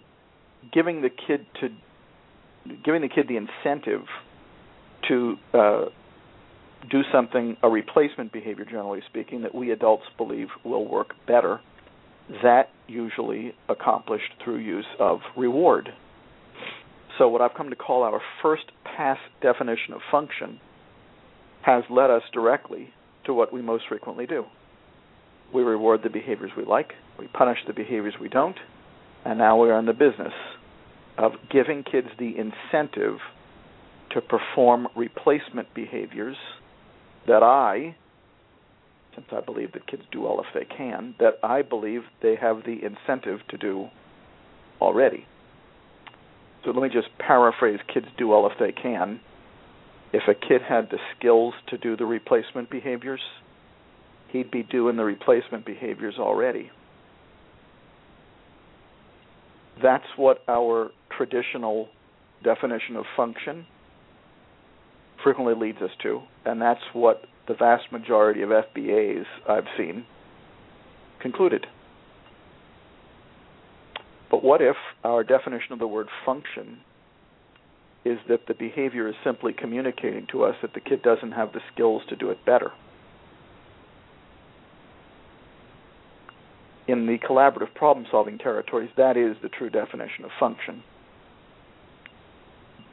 giving 0.72 1.02
the 1.02 1.10
kid 1.10 1.46
to 1.60 1.68
giving 2.84 3.02
the 3.02 3.08
kid 3.08 3.26
the 3.28 3.36
incentive 3.36 4.02
to 5.08 5.36
uh, 5.54 5.84
do 6.90 7.02
something, 7.12 7.56
a 7.62 7.68
replacement 7.68 8.32
behavior, 8.32 8.64
generally 8.64 9.00
speaking, 9.08 9.42
that 9.42 9.54
we 9.54 9.70
adults 9.70 10.04
believe 10.16 10.48
will 10.64 10.88
work 10.88 11.14
better. 11.26 11.60
That 12.42 12.70
usually 12.86 13.54
accomplished 13.68 14.32
through 14.42 14.58
use 14.58 14.86
of 14.98 15.20
reward. 15.36 15.90
So, 17.18 17.28
what 17.28 17.40
I've 17.40 17.54
come 17.54 17.70
to 17.70 17.76
call 17.76 18.02
our 18.02 18.20
first 18.40 18.64
pass 18.84 19.18
definition 19.42 19.92
of 19.94 20.00
function 20.10 20.60
has 21.62 21.84
led 21.90 22.10
us 22.10 22.22
directly 22.32 22.90
to 23.26 23.34
what 23.34 23.52
we 23.52 23.60
most 23.60 23.84
frequently 23.88 24.26
do. 24.26 24.44
We 25.52 25.62
reward 25.62 26.00
the 26.02 26.10
behaviors 26.10 26.52
we 26.56 26.64
like, 26.64 26.92
we 27.18 27.26
punish 27.26 27.58
the 27.66 27.72
behaviors 27.72 28.14
we 28.20 28.28
don't, 28.28 28.56
and 29.24 29.38
now 29.38 29.58
we're 29.58 29.78
in 29.78 29.86
the 29.86 29.92
business 29.92 30.32
of 31.18 31.32
giving 31.50 31.82
kids 31.82 32.08
the 32.18 32.32
incentive 32.38 33.18
to 34.10 34.20
perform 34.20 34.88
replacement 34.96 35.72
behaviors 35.74 36.36
that 37.26 37.42
I, 37.42 37.96
since 39.14 39.26
I 39.32 39.40
believe 39.40 39.72
that 39.72 39.86
kids 39.86 40.02
do 40.10 40.26
all 40.26 40.40
if 40.40 40.46
they 40.54 40.64
can, 40.64 41.14
that 41.18 41.34
I 41.42 41.62
believe 41.62 42.02
they 42.22 42.36
have 42.40 42.64
the 42.64 42.78
incentive 42.84 43.40
to 43.50 43.56
do 43.56 43.88
already. 44.80 45.26
So 46.64 46.70
let 46.70 46.82
me 46.82 46.88
just 46.88 47.08
paraphrase 47.18 47.78
kids 47.92 48.06
do 48.18 48.32
all 48.32 48.50
if 48.50 48.58
they 48.58 48.72
can. 48.72 49.20
If 50.12 50.22
a 50.28 50.34
kid 50.34 50.60
had 50.66 50.90
the 50.90 50.98
skills 51.16 51.54
to 51.68 51.78
do 51.78 51.96
the 51.96 52.04
replacement 52.04 52.68
behaviors, 52.70 53.20
he'd 54.28 54.50
be 54.50 54.62
doing 54.62 54.96
the 54.96 55.04
replacement 55.04 55.64
behaviors 55.64 56.16
already. 56.18 56.70
That's 59.82 60.04
what 60.16 60.42
our 60.48 60.90
traditional 61.16 61.88
definition 62.42 62.96
of 62.96 63.04
function 63.16 63.66
frequently 65.22 65.54
leads 65.54 65.80
us 65.82 65.90
to, 66.02 66.20
and 66.44 66.60
that's 66.60 66.80
what 66.92 67.24
the 67.48 67.54
vast 67.54 67.90
majority 67.92 68.42
of 68.42 68.50
FBAs 68.50 69.24
I've 69.48 69.66
seen 69.76 70.04
concluded. 71.20 71.66
But 74.30 74.44
what 74.44 74.62
if 74.62 74.76
our 75.04 75.24
definition 75.24 75.72
of 75.72 75.78
the 75.78 75.86
word 75.86 76.08
function 76.24 76.78
is 78.04 78.18
that 78.28 78.46
the 78.46 78.54
behavior 78.54 79.08
is 79.08 79.14
simply 79.24 79.52
communicating 79.52 80.26
to 80.32 80.44
us 80.44 80.54
that 80.62 80.72
the 80.72 80.80
kid 80.80 81.02
doesn't 81.02 81.32
have 81.32 81.52
the 81.52 81.60
skills 81.72 82.02
to 82.08 82.16
do 82.16 82.30
it 82.30 82.44
better? 82.46 82.70
In 86.88 87.06
the 87.06 87.18
collaborative 87.18 87.74
problem 87.74 88.06
solving 88.10 88.38
territories, 88.38 88.90
that 88.96 89.16
is 89.16 89.36
the 89.42 89.48
true 89.48 89.70
definition 89.70 90.24
of 90.24 90.30
function 90.38 90.82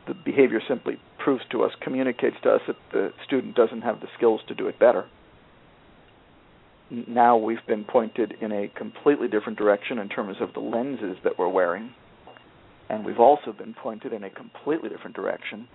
the 0.08 0.14
behavior 0.14 0.62
simply 0.68 0.98
proves 1.28 1.44
to 1.52 1.62
us, 1.62 1.74
communicates 1.82 2.38
to 2.42 2.50
us 2.50 2.62
that 2.68 2.78
the 2.94 3.12
student 3.26 3.54
doesn't 3.54 3.82
have 3.82 4.00
the 4.00 4.08
skills 4.16 4.40
to 4.48 4.56
do 4.56 4.68
it 4.70 4.80
better. 4.80 5.06
Now 6.90 7.36
we've 7.36 7.68
been 7.68 7.84
pointed 7.84 8.36
in 8.40 8.54
a 8.54 8.70
completely 8.70 9.28
different 9.28 9.58
direction 9.58 9.98
in 9.98 10.08
terms 10.08 10.38
of 10.40 10.54
the 10.54 10.62
lenses 10.62 11.18
that 11.26 11.38
we're 11.38 11.50
wearing, 11.50 11.94
and 12.90 13.04
we've 13.04 13.20
also 13.20 13.52
been 13.52 13.74
pointed 13.74 14.14
in 14.14 14.24
a 14.24 14.30
completely 14.30 14.88
different 14.88 15.18
direction 15.18 15.68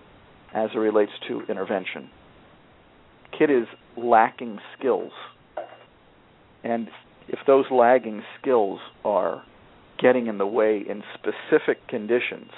as 0.55 0.71
it 0.73 0.79
relates 0.79 1.11
to 1.27 1.43
intervention. 1.47 2.09
Kid 3.37 3.51
is 3.51 3.67
lacking 3.95 4.57
skills, 4.79 5.11
and 6.63 6.87
if 7.27 7.37
those 7.45 7.65
lagging 7.69 8.23
skills 8.41 8.79
are 9.05 9.43
getting 9.99 10.25
in 10.25 10.39
the 10.39 10.47
way 10.47 10.79
in 10.89 11.03
specific 11.13 11.87
conditions, 11.87 12.49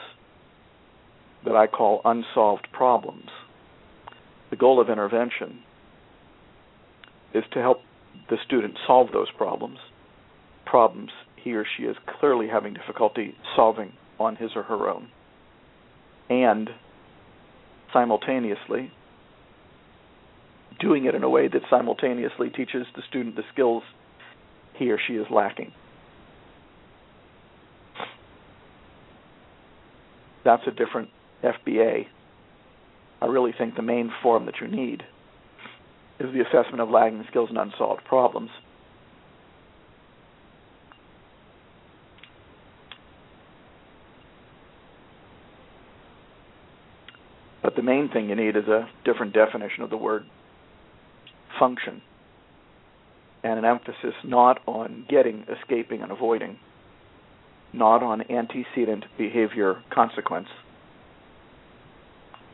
that 1.45 1.55
I 1.55 1.67
call 1.67 2.01
unsolved 2.03 2.67
problems. 2.71 3.29
The 4.49 4.55
goal 4.55 4.79
of 4.79 4.89
intervention 4.89 5.59
is 7.33 7.43
to 7.53 7.59
help 7.59 7.81
the 8.29 8.37
student 8.45 8.75
solve 8.87 9.11
those 9.11 9.29
problems, 9.37 9.77
problems 10.65 11.11
he 11.35 11.53
or 11.53 11.65
she 11.77 11.83
is 11.83 11.95
clearly 12.19 12.47
having 12.47 12.73
difficulty 12.73 13.35
solving 13.55 13.93
on 14.19 14.35
his 14.35 14.51
or 14.55 14.63
her 14.63 14.89
own. 14.89 15.09
And 16.29 16.69
simultaneously, 17.93 18.91
doing 20.79 21.05
it 21.05 21.15
in 21.15 21.23
a 21.23 21.29
way 21.29 21.47
that 21.47 21.61
simultaneously 21.69 22.49
teaches 22.49 22.87
the 22.95 23.03
student 23.07 23.35
the 23.35 23.43
skills 23.53 23.83
he 24.73 24.91
or 24.91 24.99
she 25.07 25.13
is 25.13 25.27
lacking. 25.29 25.71
That's 30.43 30.63
a 30.67 30.71
different 30.71 31.09
FBA, 31.43 32.07
I 33.21 33.25
really 33.25 33.53
think 33.57 33.75
the 33.75 33.81
main 33.81 34.11
form 34.21 34.45
that 34.45 34.55
you 34.61 34.67
need 34.67 35.03
is 36.19 36.33
the 36.33 36.41
assessment 36.41 36.81
of 36.81 36.89
lagging 36.89 37.23
skills 37.29 37.49
and 37.49 37.57
unsolved 37.57 38.03
problems. 38.05 38.49
But 47.61 47.75
the 47.75 47.81
main 47.81 48.09
thing 48.09 48.29
you 48.29 48.35
need 48.35 48.55
is 48.55 48.67
a 48.67 48.87
different 49.03 49.33
definition 49.33 49.83
of 49.83 49.89
the 49.89 49.97
word 49.97 50.25
function 51.59 52.01
and 53.43 53.59
an 53.59 53.65
emphasis 53.65 54.13
not 54.23 54.59
on 54.67 55.05
getting, 55.09 55.45
escaping, 55.49 56.01
and 56.01 56.11
avoiding, 56.11 56.57
not 57.73 58.01
on 58.01 58.23
antecedent 58.29 59.05
behavior 59.17 59.83
consequence, 59.91 60.47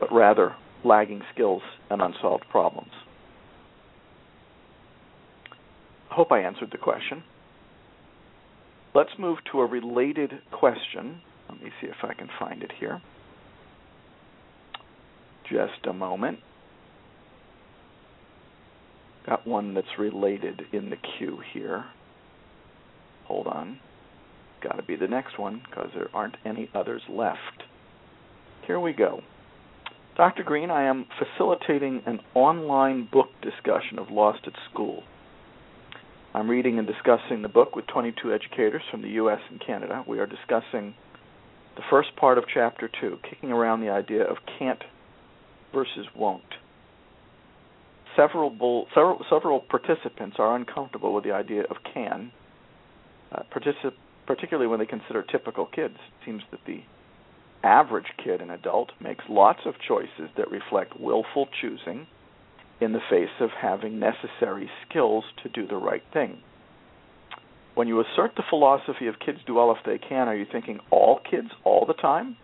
but 0.02 0.12
rather 0.12 0.56
lagging 0.84 1.22
skills 1.32 1.62
and 1.88 2.02
unsolved 2.02 2.42
problems. 2.50 2.90
I 6.10 6.14
hope 6.16 6.32
I 6.32 6.40
answered 6.40 6.70
the 6.72 6.78
question. 6.78 7.22
Let's 8.96 9.12
move 9.16 9.38
to 9.52 9.60
a 9.60 9.66
related 9.66 10.32
question. 10.50 11.20
Let 11.48 11.62
me 11.62 11.70
see 11.80 11.86
if 11.86 12.02
I 12.02 12.14
can 12.14 12.28
find 12.36 12.64
it 12.64 12.72
here. 12.80 13.00
Just 15.48 15.86
a 15.88 15.92
moment. 15.92 16.40
Got 19.24 19.46
one 19.46 19.72
that's 19.72 19.86
related 20.00 20.62
in 20.72 20.90
the 20.90 20.96
queue 20.96 21.38
here. 21.54 21.84
Hold 23.26 23.46
on. 23.46 23.78
Got 24.64 24.78
to 24.78 24.82
be 24.82 24.96
the 24.96 25.06
next 25.06 25.38
one 25.38 25.62
because 25.70 25.90
there 25.94 26.08
aren't 26.12 26.38
any 26.44 26.68
others 26.74 27.02
left. 27.08 27.62
Here 28.66 28.80
we 28.80 28.92
go. 28.92 29.22
Dr. 30.14 30.42
Greene, 30.42 30.70
I 30.70 30.82
am 30.84 31.06
facilitating 31.18 32.02
an 32.04 32.20
online 32.34 33.08
book 33.10 33.28
discussion 33.40 33.98
of 33.98 34.10
Lost 34.10 34.40
at 34.46 34.52
School. 34.70 35.04
I'm 36.34 36.50
reading 36.50 36.78
and 36.78 36.86
discussing 36.86 37.40
the 37.40 37.48
book 37.48 37.74
with 37.74 37.86
22 37.86 38.30
educators 38.30 38.82
from 38.90 39.00
the 39.00 39.08
U.S. 39.08 39.40
and 39.50 39.58
Canada. 39.64 40.04
We 40.06 40.18
are 40.18 40.26
discussing 40.26 40.94
the 41.76 41.82
first 41.88 42.14
part 42.16 42.36
of 42.36 42.44
Chapter 42.52 42.90
2, 43.00 43.20
kicking 43.28 43.52
around 43.52 43.80
the 43.80 43.88
idea 43.88 44.24
of 44.24 44.36
can't 44.58 44.82
versus 45.72 46.06
won't. 46.14 46.42
Several, 48.14 48.50
bull, 48.50 48.88
several, 48.94 49.24
several 49.30 49.60
participants 49.60 50.36
are 50.38 50.54
uncomfortable 50.54 51.14
with 51.14 51.24
the 51.24 51.32
idea 51.32 51.62
of 51.70 51.78
can, 51.94 52.32
uh, 53.34 53.44
particip- 53.50 53.96
particularly 54.26 54.66
when 54.68 54.78
they 54.78 54.84
consider 54.84 55.22
typical 55.22 55.64
kids. 55.64 55.94
It 55.94 56.26
seems 56.26 56.42
that 56.50 56.60
the 56.66 56.82
average 57.62 58.06
kid 58.22 58.40
and 58.40 58.50
adult 58.50 58.90
makes 59.00 59.24
lots 59.28 59.60
of 59.66 59.74
choices 59.86 60.30
that 60.36 60.50
reflect 60.50 60.98
willful 60.98 61.48
choosing 61.60 62.06
in 62.80 62.92
the 62.92 63.00
face 63.08 63.30
of 63.40 63.50
having 63.60 63.98
necessary 63.98 64.68
skills 64.88 65.24
to 65.42 65.48
do 65.48 65.66
the 65.66 65.76
right 65.76 66.02
thing. 66.12 66.38
When 67.74 67.88
you 67.88 68.00
assert 68.00 68.32
the 68.36 68.42
philosophy 68.50 69.06
of 69.06 69.14
kids 69.24 69.38
do 69.46 69.58
all 69.58 69.72
if 69.72 69.78
they 69.86 69.98
can, 69.98 70.28
are 70.28 70.36
you 70.36 70.46
thinking 70.50 70.80
all 70.90 71.20
kids 71.30 71.48
all 71.64 71.86
the 71.86 71.94
time? 71.94 72.36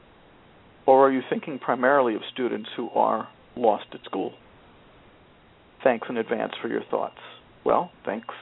Or 0.86 1.06
are 1.06 1.12
you 1.12 1.20
thinking 1.28 1.58
primarily 1.58 2.14
of 2.14 2.22
students 2.32 2.70
who 2.76 2.88
are 2.90 3.28
lost 3.56 3.86
at 3.92 4.04
school? 4.04 4.32
Thanks 5.84 6.06
in 6.08 6.16
advance 6.16 6.52
for 6.62 6.68
your 6.68 6.82
thoughts. 6.90 7.18
Well, 7.64 7.90
thanks 8.06 8.34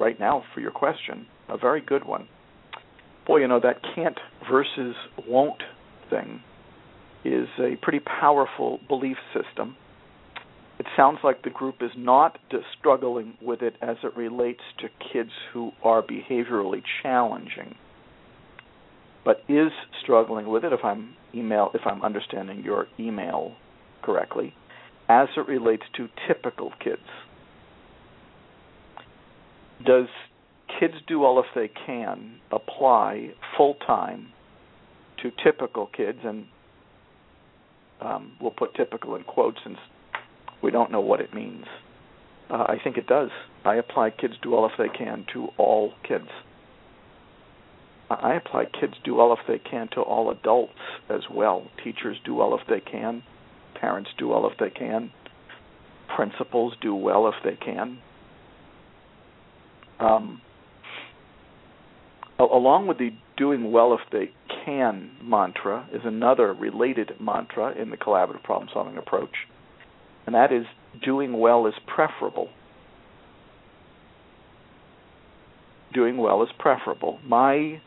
right 0.00 0.18
now 0.18 0.42
for 0.54 0.60
your 0.60 0.72
question. 0.72 1.26
A 1.48 1.56
very 1.56 1.80
good 1.80 2.04
one. 2.04 2.26
Boy, 3.26 3.38
you 3.38 3.48
know, 3.48 3.60
that 3.60 3.80
can't 3.94 4.18
versus 4.50 4.96
won't 5.28 5.62
is 7.24 7.48
a 7.58 7.76
pretty 7.80 8.00
powerful 8.00 8.80
belief 8.88 9.16
system. 9.32 9.76
it 10.78 10.86
sounds 10.96 11.18
like 11.22 11.42
the 11.42 11.50
group 11.50 11.76
is 11.80 11.90
not 11.96 12.38
struggling 12.78 13.34
with 13.40 13.62
it 13.62 13.76
as 13.80 13.96
it 14.02 14.16
relates 14.16 14.62
to 14.78 14.88
kids 15.12 15.30
who 15.52 15.70
are 15.84 16.02
behaviorally 16.02 16.82
challenging, 17.02 17.76
but 19.24 19.42
is 19.48 19.70
struggling 20.02 20.48
with 20.48 20.64
it 20.64 20.72
if 20.72 20.84
I'm 20.84 21.14
email 21.34 21.70
if 21.74 21.82
I'm 21.86 22.02
understanding 22.02 22.62
your 22.64 22.88
email 22.98 23.54
correctly, 24.02 24.54
as 25.08 25.28
it 25.36 25.46
relates 25.46 25.84
to 25.96 26.08
typical 26.26 26.72
kids. 26.82 27.02
Does 29.86 30.08
kids 30.80 30.94
do 31.06 31.24
all 31.24 31.38
if 31.38 31.46
they 31.54 31.70
can 31.86 32.40
apply 32.50 33.34
full 33.56 33.74
time 33.86 34.32
to 35.22 35.30
typical 35.42 35.86
kids 35.86 36.18
and 36.24 36.46
um, 38.00 38.32
we'll 38.40 38.50
put 38.50 38.74
typical 38.74 39.14
in 39.14 39.22
quotes 39.22 39.58
since 39.64 39.78
we 40.62 40.70
don't 40.70 40.90
know 40.90 41.00
what 41.00 41.20
it 41.20 41.34
means. 41.34 41.64
Uh, 42.50 42.64
I 42.68 42.76
think 42.82 42.96
it 42.96 43.06
does. 43.06 43.30
I 43.64 43.76
apply 43.76 44.10
kids 44.10 44.34
do 44.42 44.54
all 44.54 44.66
if 44.66 44.72
they 44.76 44.88
can 44.88 45.24
to 45.32 45.48
all 45.56 45.92
kids. 46.06 46.28
I 48.10 48.34
apply 48.34 48.66
kids 48.78 48.94
do 49.04 49.20
all 49.20 49.32
if 49.32 49.38
they 49.48 49.58
can 49.58 49.88
to 49.94 50.00
all 50.00 50.30
adults 50.30 50.72
as 51.08 51.22
well. 51.32 51.66
Teachers 51.82 52.18
do 52.24 52.40
all 52.40 52.58
if 52.58 52.66
they 52.68 52.80
can. 52.80 53.22
Parents 53.80 54.10
do 54.18 54.32
all 54.32 54.50
if 54.50 54.58
they 54.58 54.70
can. 54.70 55.10
Principals 56.14 56.74
do 56.82 56.94
well 56.94 57.26
if 57.28 57.34
they 57.42 57.56
can. 57.56 57.98
Um, 59.98 60.42
along 62.38 62.86
with 62.86 62.98
the 62.98 63.10
doing 63.36 63.72
well 63.72 63.94
if 63.94 64.00
they 64.10 64.30
can 64.64 65.10
mantra 65.22 65.88
is 65.92 66.02
another 66.04 66.52
related 66.52 67.12
mantra 67.20 67.72
in 67.80 67.90
the 67.90 67.96
collaborative 67.96 68.42
problem 68.42 68.68
solving 68.72 68.96
approach, 68.96 69.34
and 70.26 70.34
that 70.34 70.52
is 70.52 70.64
doing 71.04 71.38
well 71.38 71.66
is 71.66 71.74
preferable. 71.86 72.48
Doing 75.92 76.16
well 76.16 76.42
is 76.42 76.48
preferable. 76.58 77.18
My 77.24 77.80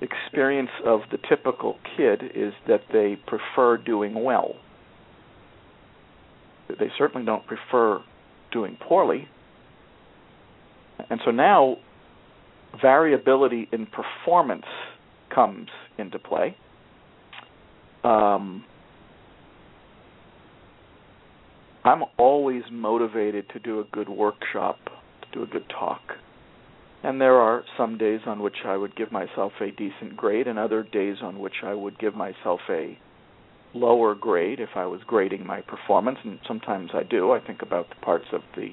experience 0.00 0.70
of 0.84 1.00
the 1.10 1.18
typical 1.28 1.76
kid 1.96 2.22
is 2.34 2.52
that 2.68 2.82
they 2.92 3.16
prefer 3.26 3.76
doing 3.76 4.24
well. 4.24 4.54
They 6.68 6.90
certainly 6.96 7.26
don't 7.26 7.46
prefer 7.46 8.02
doing 8.52 8.76
poorly. 8.80 9.28
And 11.08 11.20
so 11.24 11.30
now 11.30 11.76
variability 12.80 13.68
in 13.72 13.86
performance 13.86 14.66
comes 15.34 15.68
into 15.98 16.18
play. 16.18 16.56
Um, 18.04 18.64
I'm 21.84 22.02
always 22.18 22.62
motivated 22.70 23.48
to 23.50 23.58
do 23.58 23.80
a 23.80 23.84
good 23.84 24.08
workshop, 24.08 24.76
to 25.22 25.28
do 25.32 25.42
a 25.42 25.46
good 25.46 25.68
talk. 25.68 26.00
And 27.02 27.20
there 27.20 27.36
are 27.36 27.64
some 27.78 27.96
days 27.96 28.20
on 28.26 28.42
which 28.42 28.56
I 28.66 28.76
would 28.76 28.94
give 28.94 29.10
myself 29.10 29.52
a 29.60 29.70
decent 29.70 30.16
grade, 30.16 30.46
and 30.46 30.58
other 30.58 30.82
days 30.82 31.16
on 31.22 31.38
which 31.38 31.62
I 31.64 31.72
would 31.72 31.98
give 31.98 32.14
myself 32.14 32.60
a 32.68 32.98
lower 33.72 34.14
grade 34.14 34.60
if 34.60 34.70
I 34.74 34.84
was 34.86 35.00
grading 35.06 35.46
my 35.46 35.62
performance, 35.62 36.18
and 36.24 36.38
sometimes 36.46 36.90
I 36.92 37.02
do. 37.02 37.32
I 37.32 37.40
think 37.40 37.62
about 37.62 37.88
the 37.88 37.94
parts 38.04 38.26
of 38.32 38.42
the 38.54 38.72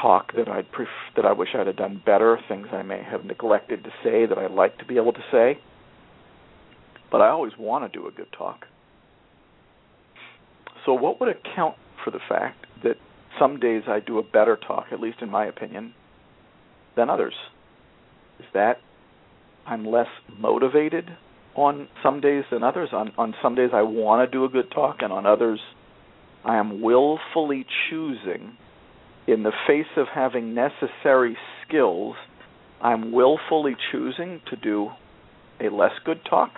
talk 0.00 0.32
that 0.36 0.48
I'd 0.48 0.70
pref- 0.72 0.88
that 1.16 1.24
I 1.24 1.32
wish 1.32 1.50
I'd 1.54 1.66
have 1.66 1.76
done 1.76 2.02
better, 2.04 2.38
things 2.48 2.68
I 2.72 2.82
may 2.82 3.02
have 3.02 3.24
neglected 3.24 3.84
to 3.84 3.90
say 4.02 4.26
that 4.26 4.38
I'd 4.38 4.50
like 4.50 4.78
to 4.78 4.84
be 4.84 4.96
able 4.96 5.12
to 5.12 5.24
say. 5.30 5.58
But 7.10 7.20
I 7.20 7.28
always 7.28 7.52
want 7.58 7.90
to 7.90 7.98
do 7.98 8.06
a 8.06 8.10
good 8.10 8.32
talk. 8.36 8.66
So 10.84 10.92
what 10.94 11.20
would 11.20 11.28
account 11.28 11.76
for 12.04 12.10
the 12.10 12.18
fact 12.28 12.66
that 12.82 12.96
some 13.38 13.58
days 13.58 13.82
I 13.88 14.00
do 14.00 14.18
a 14.18 14.22
better 14.22 14.56
talk, 14.56 14.86
at 14.92 15.00
least 15.00 15.18
in 15.20 15.30
my 15.30 15.46
opinion, 15.46 15.94
than 16.96 17.08
others? 17.08 17.34
Is 18.38 18.46
that 18.52 18.78
I'm 19.66 19.86
less 19.86 20.08
motivated 20.38 21.10
on 21.54 21.88
some 22.02 22.20
days 22.20 22.44
than 22.50 22.62
others. 22.62 22.90
On 22.92 23.12
on 23.16 23.34
some 23.42 23.54
days 23.54 23.70
I 23.72 23.82
want 23.82 24.28
to 24.28 24.36
do 24.36 24.44
a 24.44 24.48
good 24.48 24.70
talk 24.70 24.96
and 25.00 25.12
on 25.12 25.26
others 25.26 25.60
I 26.44 26.56
am 26.56 26.82
willfully 26.82 27.64
choosing 27.88 28.56
in 29.26 29.42
the 29.42 29.52
face 29.66 29.86
of 29.96 30.06
having 30.14 30.54
necessary 30.54 31.36
skills, 31.66 32.16
I'm 32.80 33.12
willfully 33.12 33.76
choosing 33.90 34.40
to 34.50 34.56
do 34.56 34.90
a 35.60 35.70
less 35.70 35.92
good 36.04 36.20
talk? 36.28 36.50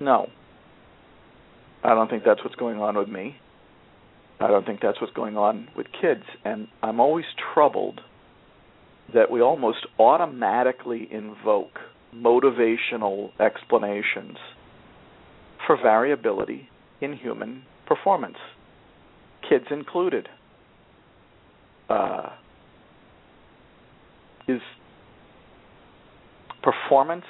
No. 0.00 0.28
I 1.82 1.94
don't 1.94 2.10
think 2.10 2.24
that's 2.24 2.42
what's 2.44 2.56
going 2.56 2.78
on 2.80 2.96
with 2.96 3.08
me. 3.08 3.36
I 4.40 4.48
don't 4.48 4.66
think 4.66 4.80
that's 4.80 5.00
what's 5.00 5.12
going 5.14 5.36
on 5.36 5.68
with 5.76 5.86
kids. 6.00 6.24
And 6.44 6.68
I'm 6.82 7.00
always 7.00 7.24
troubled 7.54 8.00
that 9.14 9.30
we 9.30 9.40
almost 9.40 9.86
automatically 9.98 11.08
invoke 11.10 11.78
motivational 12.14 13.30
explanations 13.40 14.36
for 15.66 15.76
variability 15.76 16.68
in 17.00 17.16
human 17.16 17.62
performance 17.86 18.36
kids 19.48 19.66
included. 19.70 20.28
Uh, 21.88 22.30
is 24.46 24.60
performance 26.62 27.24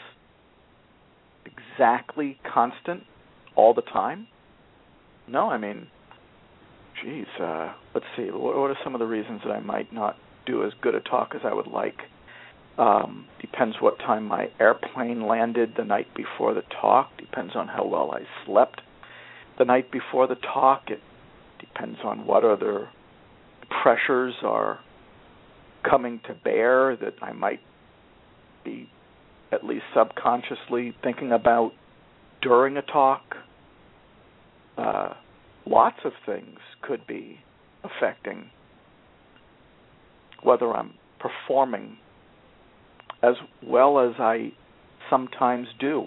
exactly 1.45 2.39
constant 2.53 3.03
all 3.55 3.75
the 3.75 3.83
time? 3.83 4.27
No, 5.29 5.51
I 5.51 5.59
mean, 5.59 5.89
geez, 7.03 7.27
uh, 7.41 7.73
let's 7.95 8.07
see. 8.17 8.31
What, 8.31 8.57
what, 8.57 8.71
are 8.71 8.79
some 8.83 8.95
of 8.95 8.99
the 8.99 9.07
reasons 9.07 9.43
that 9.45 9.53
I 9.53 9.61
might 9.61 9.93
not 9.93 10.17
do 10.47 10.65
as 10.65 10.73
good 10.81 10.95
a 10.95 11.01
talk 11.01 11.33
as 11.35 11.43
I 11.45 11.53
would 11.53 11.67
like? 11.67 11.99
Um, 12.79 13.27
depends 13.41 13.77
what 13.81 13.99
time 13.99 14.25
my 14.25 14.51
airplane 14.61 15.27
landed 15.27 15.75
the 15.77 15.85
night 15.85 16.07
before 16.17 16.55
the 16.55 16.63
talk. 16.81 17.11
Depends 17.19 17.55
on 17.57 17.69
how 17.69 17.85
well 17.85 18.13
I 18.13 18.21
slept 18.47 18.81
the 19.59 19.65
night 19.65 19.91
before 19.91 20.29
the 20.29 20.37
talk. 20.37 20.85
It 20.89 21.01
depends 21.99 22.21
on 22.21 22.27
what 22.27 22.45
other 22.45 22.89
pressures 23.83 24.35
are 24.43 24.79
coming 25.89 26.21
to 26.27 26.35
bear 26.45 26.97
that 26.97 27.15
I 27.23 27.33
might 27.33 27.61
be 28.65 28.89
at 29.53 29.65
least 29.65 29.85
subconsciously 29.97 30.95
thinking 31.03 31.33
about 31.33 31.73
during 32.43 32.77
a 32.77 32.83
talk. 32.83 33.23
Uh, 34.77 35.15
lots 35.67 35.99
of 36.05 36.13
things 36.27 36.59
could 36.83 37.07
be 37.07 37.39
affecting 37.85 38.51
whether 40.43 40.73
I'm 40.73 40.95
performing 41.19 41.97
as 43.23 43.35
well 43.67 43.99
as 43.99 44.15
I 44.19 44.53
sometimes 45.11 45.67
do. 45.81 46.07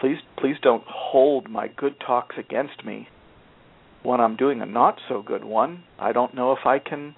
Please 0.00 0.16
please 0.38 0.56
don't 0.62 0.84
hold 0.86 1.50
my 1.50 1.68
good 1.68 1.94
talks 2.00 2.36
against 2.38 2.84
me 2.86 3.06
when 4.02 4.20
I'm 4.20 4.36
doing 4.36 4.60
a 4.60 4.66
not 4.66 4.96
so 5.08 5.22
good 5.22 5.44
one, 5.44 5.84
I 5.98 6.12
don't 6.12 6.34
know 6.34 6.52
if 6.52 6.64
I 6.64 6.78
can 6.78 7.14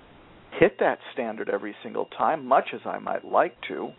hit 0.59 0.79
that 0.81 0.99
standard 1.12 1.49
every 1.49 1.75
single 1.83 2.07
time, 2.07 2.47
much 2.47 2.68
as 2.75 2.81
I 2.85 2.99
might 2.99 3.25
like 3.25 3.55
to. 3.68 3.90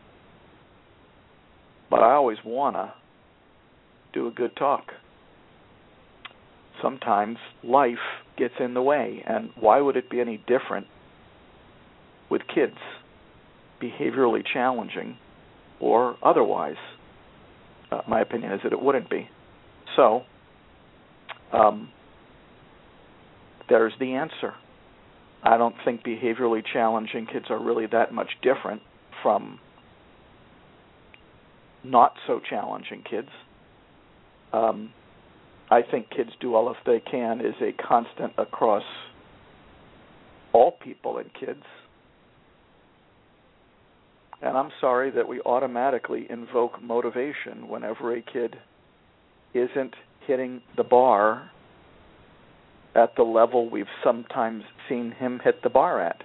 But 1.90 2.02
I 2.02 2.14
always 2.14 2.38
want 2.46 2.76
to 2.76 2.94
do 4.14 4.28
a 4.28 4.32
good 4.32 4.56
talk. 4.56 4.86
Sometimes 6.82 7.38
life 7.64 7.96
gets 8.38 8.56
in 8.60 8.74
the 8.74 8.82
way, 8.82 9.24
and 9.26 9.50
why 9.60 9.80
would 9.80 9.96
it 9.96 10.10
be 10.10 10.20
any 10.20 10.38
different 10.48 10.88
with 12.30 12.42
kids, 12.54 12.78
behaviorally 13.82 14.42
challenging 14.54 15.18
or 15.80 16.18
otherwise? 16.24 16.76
Uh, 17.92 18.02
my 18.08 18.22
opinion 18.22 18.52
is 18.52 18.60
that 18.64 18.74
it 18.74 18.82
wouldn't 18.82 19.10
be. 19.10 19.30
So, 19.96 20.24
um, 21.52 21.90
there's 23.70 23.94
the 24.00 24.14
answer. 24.14 24.54
I 25.44 25.58
don't 25.58 25.76
think 25.84 26.04
behaviorally 26.04 26.64
challenging 26.72 27.26
kids 27.26 27.46
are 27.50 27.62
really 27.62 27.86
that 27.88 28.14
much 28.14 28.30
different 28.42 28.82
from 29.22 29.60
not 31.84 32.14
so 32.28 32.40
challenging 32.50 33.04
kids. 33.10 33.30
Um, 34.54 34.92
I 35.70 35.82
think 35.82 36.10
kids 36.10 36.30
do 36.40 36.56
all 36.56 36.72
if 36.72 36.78
they 36.86 37.00
can 37.00 37.42
is 37.42 37.56
a 37.62 37.72
constant 37.82 38.34
across 38.38 38.84
all 40.54 40.72
people 40.72 41.18
and 41.18 41.30
kids. 41.34 41.64
And 44.42 44.58
I'm 44.58 44.72
sorry 44.80 45.10
that 45.12 45.28
we 45.28 45.42
automatically 45.42 46.28
invoke 46.30 46.82
motivation 46.82 47.68
whenever 47.68 48.16
a 48.16 48.22
kid 48.22 48.58
isn't 49.54 49.94
hitting 50.28 50.62
the 50.78 50.84
bar 50.84 51.50
at 52.96 53.16
the 53.16 53.24
level 53.24 53.70
we've 53.70 53.86
sometimes 54.04 54.64
seen 54.88 55.12
him 55.12 55.40
hit 55.44 55.64
the 55.64 55.70
bar 55.70 56.02
at. 56.02 56.24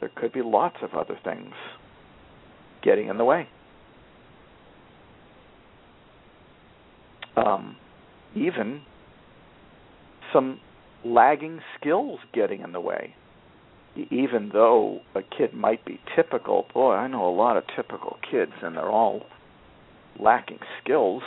There 0.00 0.10
could 0.14 0.32
be 0.32 0.42
lots 0.42 0.76
of 0.82 0.94
other 0.94 1.18
things 1.24 1.54
getting 2.82 3.08
in 3.08 3.18
the 3.18 3.24
way. 3.24 3.48
Um, 7.36 7.76
even 8.34 8.82
some 10.32 10.60
lagging 11.04 11.60
skills 11.78 12.18
getting 12.32 12.60
in 12.60 12.72
the 12.72 12.80
way. 12.80 13.14
Even 14.10 14.50
though 14.52 15.00
a 15.14 15.22
kid 15.22 15.54
might 15.54 15.84
be 15.84 15.98
typical, 16.14 16.66
boy, 16.74 16.92
I 16.92 17.08
know 17.08 17.26
a 17.26 17.34
lot 17.34 17.56
of 17.56 17.64
typical 17.74 18.18
kids, 18.30 18.52
and 18.62 18.76
they're 18.76 18.90
all 18.90 19.22
lacking 20.20 20.58
skills. 20.82 21.22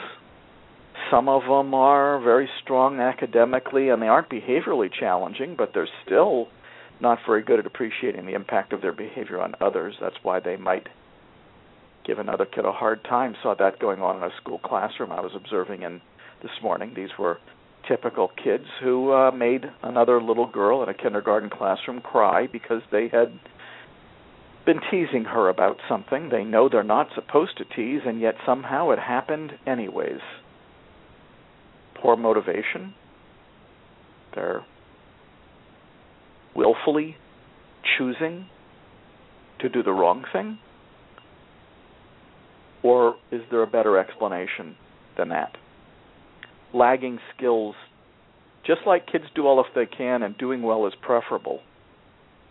Some 1.11 1.27
of 1.27 1.43
them 1.43 1.73
are 1.73 2.19
very 2.19 2.49
strong 2.63 2.99
academically, 2.99 3.89
and 3.89 4.01
they 4.01 4.07
aren't 4.07 4.29
behaviorally 4.29 4.89
challenging, 4.91 5.55
but 5.57 5.71
they're 5.73 5.89
still 6.05 6.47
not 7.01 7.19
very 7.25 7.41
good 7.41 7.59
at 7.59 7.65
appreciating 7.65 8.25
the 8.25 8.33
impact 8.33 8.73
of 8.73 8.81
their 8.81 8.91
behavior 8.91 9.41
on 9.41 9.55
others. 9.61 9.95
That's 10.01 10.15
why 10.23 10.39
they 10.39 10.57
might 10.57 10.87
give 12.05 12.19
another 12.19 12.45
kid 12.45 12.65
a 12.65 12.71
hard 12.71 13.03
time. 13.03 13.35
Saw 13.41 13.55
that 13.55 13.79
going 13.79 14.01
on 14.01 14.17
in 14.17 14.23
a 14.23 14.35
school 14.41 14.59
classroom 14.59 15.11
I 15.11 15.21
was 15.21 15.31
observing 15.35 15.83
in 15.83 16.01
this 16.41 16.51
morning. 16.61 16.93
These 16.95 17.09
were 17.17 17.39
typical 17.87 18.29
kids 18.43 18.65
who 18.81 19.13
uh, 19.13 19.31
made 19.31 19.65
another 19.83 20.21
little 20.21 20.47
girl 20.47 20.83
in 20.83 20.89
a 20.89 20.93
kindergarten 20.93 21.49
classroom 21.49 22.01
cry 22.01 22.47
because 22.47 22.81
they 22.91 23.07
had 23.07 23.39
been 24.65 24.79
teasing 24.91 25.23
her 25.23 25.49
about 25.49 25.77
something 25.87 26.29
they 26.29 26.43
know 26.43 26.69
they're 26.69 26.83
not 26.83 27.07
supposed 27.15 27.57
to 27.57 27.65
tease, 27.65 28.01
and 28.05 28.19
yet 28.19 28.35
somehow 28.45 28.91
it 28.91 28.99
happened 28.99 29.53
anyways. 29.65 30.19
Poor 32.01 32.15
motivation. 32.15 32.93
They're 34.35 34.65
willfully 36.55 37.17
choosing 37.97 38.47
to 39.59 39.69
do 39.69 39.83
the 39.83 39.91
wrong 39.91 40.23
thing? 40.31 40.59
Or 42.81 43.15
is 43.31 43.41
there 43.51 43.61
a 43.61 43.67
better 43.67 43.97
explanation 43.97 44.75
than 45.17 45.29
that? 45.29 45.55
lagging 46.73 47.19
skills, 47.35 47.75
just 48.65 48.81
like 48.85 49.07
kids 49.07 49.25
do 49.35 49.47
all 49.47 49.59
if 49.59 49.67
they 49.73 49.85
can 49.85 50.23
and 50.23 50.37
doing 50.37 50.61
well 50.61 50.85
is 50.87 50.93
preferable, 51.01 51.61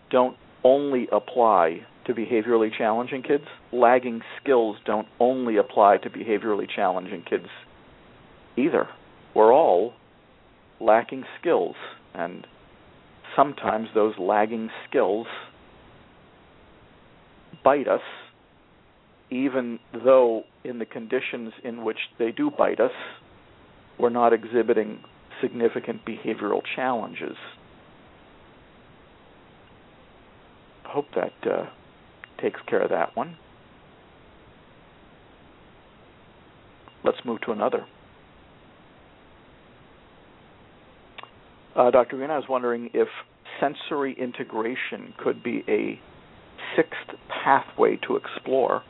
don't 0.09 0.37
only 0.63 1.07
apply 1.11 1.81
to 2.05 2.13
behaviorally 2.13 2.69
challenging 2.75 3.21
kids. 3.21 3.45
Lagging 3.71 4.21
skills 4.41 4.77
don't 4.85 5.07
only 5.19 5.57
apply 5.57 5.97
to 5.97 6.09
behaviorally 6.09 6.67
challenging 6.73 7.23
kids 7.27 7.47
either. 8.57 8.87
We're 9.35 9.53
all 9.53 9.93
lacking 10.79 11.23
skills, 11.39 11.75
and 12.13 12.45
sometimes 13.35 13.89
those 13.93 14.13
lagging 14.17 14.69
skills 14.87 15.27
bite 17.63 17.87
us, 17.87 18.01
even 19.29 19.79
though 19.93 20.43
in 20.63 20.79
the 20.79 20.85
conditions 20.85 21.53
in 21.63 21.83
which 21.83 21.99
they 22.17 22.31
do 22.31 22.49
bite 22.49 22.79
us, 22.79 22.91
we're 23.99 24.09
not 24.09 24.33
exhibiting 24.33 25.03
significant 25.41 26.01
behavioral 26.05 26.61
challenges. 26.75 27.35
I 30.85 30.91
hope 30.91 31.05
that 31.15 31.33
uh, 31.49 31.65
takes 32.41 32.59
care 32.67 32.81
of 32.81 32.89
that 32.89 33.15
one. 33.15 33.37
Let's 37.03 37.19
move 37.23 37.41
to 37.41 37.51
another. 37.51 37.85
Dr. 41.91 42.17
Greene, 42.17 42.29
I 42.29 42.37
was 42.37 42.49
wondering 42.49 42.89
if 42.93 43.07
sensory 43.59 44.13
integration 44.19 45.13
could 45.17 45.41
be 45.41 45.63
a 45.67 45.99
sixth 46.75 47.19
pathway 47.29 47.97
to 48.07 48.17
explore 48.17 48.83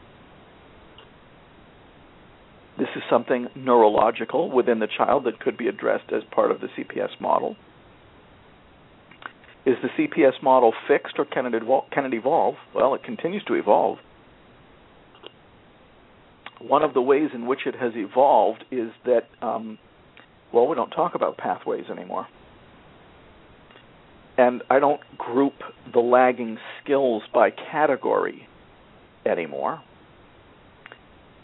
this 2.79 2.87
is 2.95 3.03
something 3.09 3.47
neurological 3.55 4.49
within 4.49 4.79
the 4.79 4.87
child 4.87 5.25
that 5.25 5.41
could 5.41 5.57
be 5.57 5.67
addressed 5.67 6.11
as 6.13 6.23
part 6.31 6.49
of 6.49 6.61
the 6.61 6.67
CPS 6.67 7.19
model. 7.19 7.57
Is 9.65 9.75
the 9.83 9.89
CPS 9.89 10.41
model 10.41 10.73
fixed 10.87 11.15
or 11.19 11.25
can 11.25 11.45
it, 11.45 11.53
evol- 11.61 11.91
can 11.91 12.05
it 12.05 12.13
evolve? 12.13 12.55
Well, 12.73 12.95
it 12.95 13.03
continues 13.03 13.43
to 13.45 13.55
evolve. 13.55 13.97
One 16.61 16.81
of 16.81 16.93
the 16.93 17.01
ways 17.01 17.29
in 17.33 17.45
which 17.45 17.65
it 17.65 17.75
has 17.75 17.91
evolved 17.95 18.63
is 18.71 18.91
that, 19.05 19.27
um, 19.41 19.77
well, 20.53 20.65
we 20.65 20.75
don't 20.75 20.89
talk 20.91 21.15
about 21.15 21.37
pathways 21.37 21.85
anymore. 21.91 22.27
And 24.39 24.63
I 24.69 24.79
don't 24.79 25.01
group 25.17 25.55
the 25.91 25.99
lagging 25.99 26.57
skills 26.81 27.23
by 27.33 27.49
category 27.49 28.47
anymore. 29.25 29.81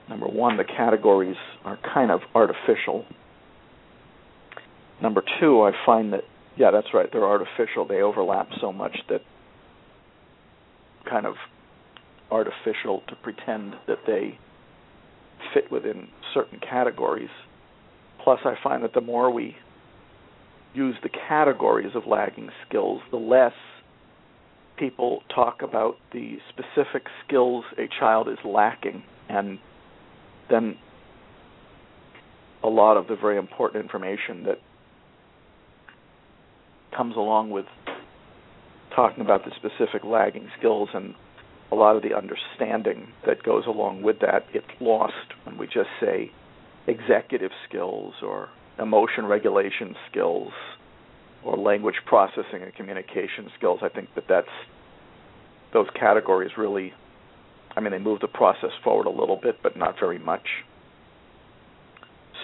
Number 0.08 0.28
one, 0.28 0.56
the 0.56 0.64
categories 0.64 1.36
are 1.66 1.78
kind 1.94 2.10
of 2.10 2.22
artificial. 2.34 3.04
Number 5.02 5.22
two, 5.42 5.64
I 5.64 5.74
find 5.86 6.14
that, 6.14 6.22
yeah, 6.56 6.72
that's 6.72 6.88
right, 6.94 7.10
they're 7.12 7.26
artificial. 7.26 7.86
They 7.86 8.02
overlap 8.02 8.48
so 8.62 8.72
much 8.72 8.96
that 9.10 9.20
kind 11.10 11.26
of 11.26 11.36
artificial 12.32 13.04
to 13.10 13.16
pretend 13.22 13.74
that 13.90 14.00
they 14.08 14.40
fit 15.54 15.70
within 15.70 16.08
certain 16.34 16.62
categories. 16.62 17.30
Plus, 18.24 18.40
I 18.46 18.56
find 18.64 18.86
that 18.86 18.94
the 18.94 19.02
more 19.02 19.30
we 19.30 19.58
use 20.76 20.96
the 21.04 21.10
categories 21.10 21.92
of 21.96 22.06
lagging 22.06 22.50
skills, 22.68 23.02
the 23.12 23.18
less 23.18 23.54
people 24.78 25.24
talk 25.34 25.62
about 25.62 25.96
the 26.12 26.38
specific 26.50 27.08
skills 27.26 27.64
a 27.78 27.88
child 28.00 28.28
is 28.28 28.38
lacking 28.44 29.04
and 29.30 29.58
then 30.50 30.78
a 32.64 32.68
lot 32.68 32.98
of 32.98 33.08
the 33.08 33.16
very 33.16 33.38
important 33.38 33.84
information 33.84 34.44
that 34.44 34.60
comes 36.96 37.16
along 37.16 37.52
with 37.52 37.66
talking 38.96 39.22
about 39.22 39.44
the 39.46 39.52
specific 39.56 40.04
lagging 40.04 40.50
skills 40.58 40.90
and 40.94 41.14
a 41.72 41.76
lot 41.76 41.96
of 41.96 42.04
the 42.04 42.16
understanding 42.16 43.08
that 43.26 43.44
goes 43.44 43.66
along 43.68 44.02
with 44.02 44.20
that. 44.20 44.52
Gets 44.54 44.68
lost 44.80 45.14
when 45.44 45.58
we 45.58 45.68
just 45.68 45.90
say 46.00 46.32
executive 46.88 47.52
skills 47.68 48.14
or 48.22 48.50
emotion 48.80 49.26
regulation 49.26 49.96
skills 50.10 50.52
or 51.44 51.58
language 51.58 51.96
processing 52.06 52.62
and 52.64 52.74
communication 52.76 53.50
skills. 53.58 53.80
I 53.82 53.90
think 53.90 54.10
that 54.16 54.26
that's 54.28 54.48
those 55.74 55.88
categories 56.00 56.52
really 56.58 56.94
I 57.76 57.82
mean, 57.82 57.92
they 57.92 58.00
move 58.00 58.22
the 58.22 58.28
process 58.28 58.70
forward 58.84 59.06
a 59.06 59.10
little 59.10 59.38
bit, 59.42 59.58
but 59.62 59.78
not 59.78 59.96
very 60.00 60.18
much. 60.18 60.48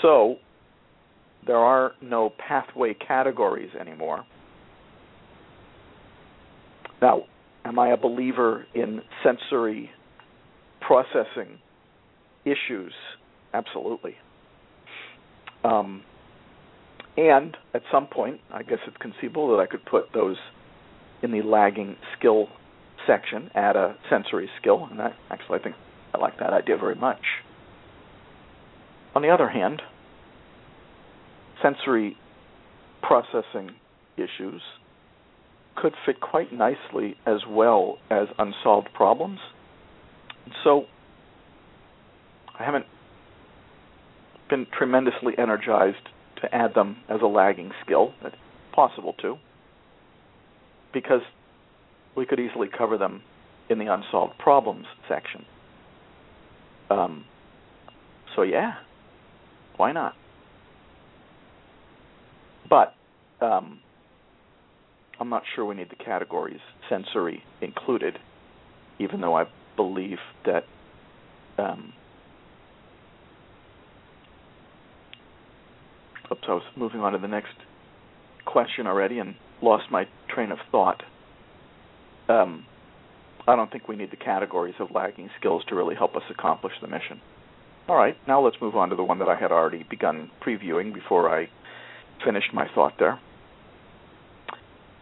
So, 0.01 0.37
there 1.47 1.57
are 1.57 1.93
no 2.01 2.31
pathway 2.37 2.93
categories 2.93 3.69
anymore. 3.79 4.25
Now, 7.01 7.23
am 7.63 7.79
I 7.79 7.89
a 7.89 7.97
believer 7.97 8.65
in 8.75 9.01
sensory 9.23 9.89
processing 10.81 11.59
issues? 12.43 12.93
Absolutely. 13.53 14.15
Um, 15.63 16.03
and 17.17 17.58
at 17.74 17.82
some 17.91 18.08
point, 18.08 18.39
I 18.52 18.63
guess 18.63 18.80
it's 18.88 18.97
conceivable 18.97 19.56
that 19.56 19.62
I 19.62 19.65
could 19.65 19.86
put 19.86 20.13
those 20.13 20.38
in 21.21 21.32
the 21.32 21.41
lagging 21.41 21.97
skill 22.17 22.47
section 23.08 23.50
add 23.56 23.76
a 23.76 23.95
sensory 24.10 24.50
skill, 24.60 24.88
and 24.89 25.00
that 25.00 25.13
actually 25.30 25.60
I 25.60 25.63
think 25.63 25.76
I 26.13 26.17
like 26.19 26.39
that 26.39 26.54
idea 26.54 26.78
very 26.78 26.95
much. 26.95 27.21
On 29.15 29.21
the 29.21 29.30
other 29.30 29.50
hand, 29.50 29.82
sensory 31.62 32.17
processing 33.02 33.71
issues 34.17 34.62
could 35.76 35.93
fit 36.06 36.19
quite 36.19 36.52
nicely 36.54 37.15
as 37.26 37.39
well 37.47 37.97
as 38.10 38.28
unsolved 38.38 38.89
problems. 38.93 39.39
So 40.63 40.86
I 42.58 42.63
haven't 42.63 42.86
been 44.50 44.67
tremendously 44.78 45.34
energized 45.38 46.10
to 46.41 46.54
add 46.54 46.73
them 46.73 46.97
as 47.10 47.21
a 47.21 47.27
lagging 47.27 47.71
skill. 47.86 48.13
It's 48.23 48.36
possible 48.73 49.13
to, 49.21 49.38
because 50.93 51.21
we 52.15 52.25
could 52.25 52.39
easily 52.39 52.67
cover 52.75 52.97
them 52.97 53.21
in 53.69 53.80
the 53.80 53.93
unsolved 53.93 54.38
problems 54.38 54.86
section. 55.08 55.45
Um, 56.89 57.25
so 58.36 58.41
yeah, 58.41 58.73
why 59.77 59.91
not? 59.91 60.13
But 62.69 62.95
um, 63.41 63.80
I'm 65.19 65.30
not 65.30 65.43
sure 65.56 65.65
we 65.65 65.75
need 65.75 65.89
the 65.89 66.04
categories 66.04 66.60
sensory 66.89 67.43
included, 67.62 68.17
even 68.99 69.21
though 69.21 69.36
I 69.36 69.45
believe 69.75 70.17
that 70.45 70.65
um, 71.58 71.93
oops, 76.31 76.43
I 76.47 76.53
was 76.53 76.63
moving 76.75 77.01
on 77.01 77.13
to 77.13 77.19
the 77.19 77.27
next 77.27 77.53
question 78.45 78.87
already 78.87 79.19
and 79.19 79.35
lost 79.61 79.85
my 79.91 80.05
train 80.33 80.51
of 80.51 80.57
thought 80.71 81.03
um, 82.31 82.65
I 83.47 83.55
don't 83.55 83.71
think 83.71 83.87
we 83.87 83.95
need 83.95 84.11
the 84.11 84.17
categories 84.17 84.75
of 84.79 84.89
lagging 84.93 85.29
skills 85.39 85.63
to 85.69 85.75
really 85.75 85.95
help 85.95 86.15
us 86.15 86.23
accomplish 86.29 86.73
the 86.81 86.87
mission. 86.87 87.19
All 87.87 87.95
right, 87.95 88.15
now 88.27 88.41
let's 88.41 88.57
move 88.61 88.75
on 88.75 88.89
to 88.89 88.95
the 88.95 89.03
one 89.03 89.19
that 89.19 89.27
I 89.27 89.35
had 89.35 89.51
already 89.51 89.85
begun 89.89 90.29
previewing 90.45 90.93
before 90.93 91.35
I 91.35 91.49
finished 92.23 92.53
my 92.53 92.67
thought 92.73 92.93
there. 92.99 93.19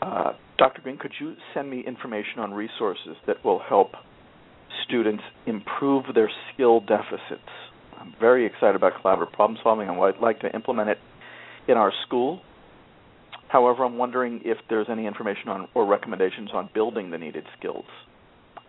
Uh, 0.02 0.34
Dr. 0.58 0.82
Greene, 0.82 0.98
could 0.98 1.12
you 1.20 1.36
send 1.54 1.70
me 1.70 1.84
information 1.86 2.40
on 2.40 2.54
resources 2.54 3.18
that 3.28 3.44
will 3.44 3.60
help 3.60 3.92
students 4.88 5.24
improve 5.46 6.06
their 6.16 6.32
skill 6.54 6.80
deficits? 6.80 7.50
I'm 8.00 8.16
very 8.20 8.46
excited 8.46 8.76
about 8.76 8.94
collaborative 9.04 9.34
problem 9.34 9.60
solving 9.62 9.90
and 9.90 10.00
would 10.00 10.20
like 10.22 10.40
to 10.40 10.56
implement 10.56 10.90
it 10.90 10.98
in 11.70 11.78
our 11.78 11.94
school. 12.06 12.42
However, 13.48 13.86
I'm 13.86 13.98
wondering 13.98 14.42
if 14.44 14.58
there's 14.70 14.88
any 14.90 15.06
information 15.06 15.50
on 15.50 15.68
or 15.74 15.86
recommendations 15.86 16.50
on 16.54 16.70
building 16.74 17.12
the 17.12 17.18
needed 17.18 17.46
skills. 17.58 17.86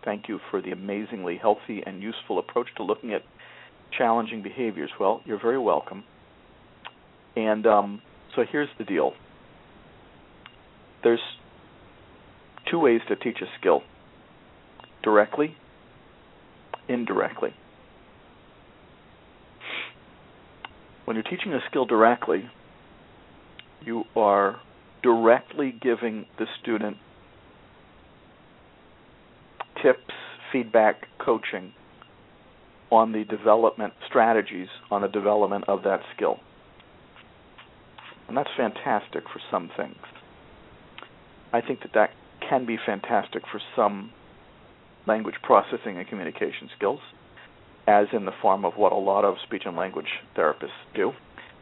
Thank 0.05 0.29
you 0.29 0.39
for 0.49 0.61
the 0.61 0.71
amazingly 0.71 1.37
healthy 1.37 1.83
and 1.85 2.01
useful 2.01 2.39
approach 2.39 2.67
to 2.77 2.83
looking 2.83 3.13
at 3.13 3.23
challenging 3.97 4.41
behaviors. 4.41 4.89
Well, 4.99 5.21
you're 5.25 5.41
very 5.41 5.59
welcome. 5.59 6.03
And 7.35 7.65
um, 7.65 8.01
so 8.35 8.43
here's 8.49 8.69
the 8.77 8.85
deal 8.85 9.13
there's 11.03 11.19
two 12.69 12.79
ways 12.79 13.01
to 13.07 13.15
teach 13.15 13.37
a 13.41 13.47
skill 13.59 13.81
directly, 15.03 15.55
indirectly. 16.87 17.53
When 21.05 21.15
you're 21.15 21.23
teaching 21.23 21.53
a 21.53 21.59
skill 21.69 21.85
directly, 21.85 22.49
you 23.85 24.03
are 24.15 24.59
directly 25.03 25.73
giving 25.81 26.25
the 26.37 26.45
student 26.61 26.97
tips, 29.81 30.13
feedback, 30.51 31.07
coaching 31.19 31.73
on 32.91 33.11
the 33.13 33.23
development 33.23 33.93
strategies 34.07 34.67
on 34.91 35.01
the 35.01 35.07
development 35.07 35.63
of 35.67 35.83
that 35.83 36.01
skill. 36.15 36.37
And 38.27 38.37
that's 38.37 38.49
fantastic 38.55 39.23
for 39.23 39.41
some 39.49 39.71
things. 39.75 39.97
I 41.53 41.61
think 41.61 41.81
that 41.81 41.91
that 41.93 42.11
can 42.47 42.65
be 42.65 42.77
fantastic 42.85 43.43
for 43.51 43.61
some 43.75 44.11
language 45.07 45.35
processing 45.41 45.97
and 45.97 46.07
communication 46.07 46.69
skills, 46.77 46.99
as 47.87 48.07
in 48.13 48.25
the 48.25 48.31
form 48.41 48.65
of 48.65 48.73
what 48.75 48.91
a 48.91 48.97
lot 48.97 49.25
of 49.25 49.35
speech 49.45 49.63
and 49.65 49.75
language 49.75 50.19
therapists 50.37 50.69
do. 50.95 51.11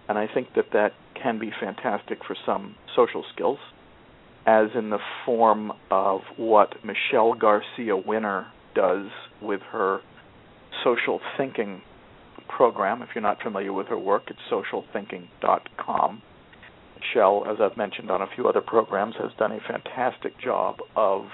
And 0.07 0.17
I 0.17 0.27
think 0.31 0.49
that 0.55 0.65
that 0.73 0.93
can 1.21 1.39
be 1.39 1.51
fantastic 1.59 2.19
for 2.25 2.35
some 2.45 2.75
social 2.95 3.23
skills, 3.33 3.59
as 4.45 4.67
in 4.75 4.89
the 4.89 4.99
form 5.25 5.71
of 5.91 6.21
what 6.37 6.75
Michelle 6.83 7.33
Garcia 7.33 7.95
Winner 7.95 8.47
does 8.75 9.07
with 9.41 9.61
her 9.71 9.99
social 10.83 11.19
thinking 11.37 11.81
program. 12.47 13.01
If 13.01 13.09
you're 13.15 13.21
not 13.21 13.41
familiar 13.41 13.73
with 13.73 13.87
her 13.87 13.97
work, 13.97 14.23
it's 14.27 14.39
socialthinking.com. 14.51 16.21
Michelle, 16.99 17.45
as 17.49 17.57
I've 17.61 17.77
mentioned 17.77 18.11
on 18.11 18.21
a 18.21 18.27
few 18.35 18.47
other 18.47 18.61
programs, 18.61 19.15
has 19.19 19.31
done 19.37 19.51
a 19.51 19.59
fantastic 19.59 20.39
job 20.39 20.77
of 20.95 21.25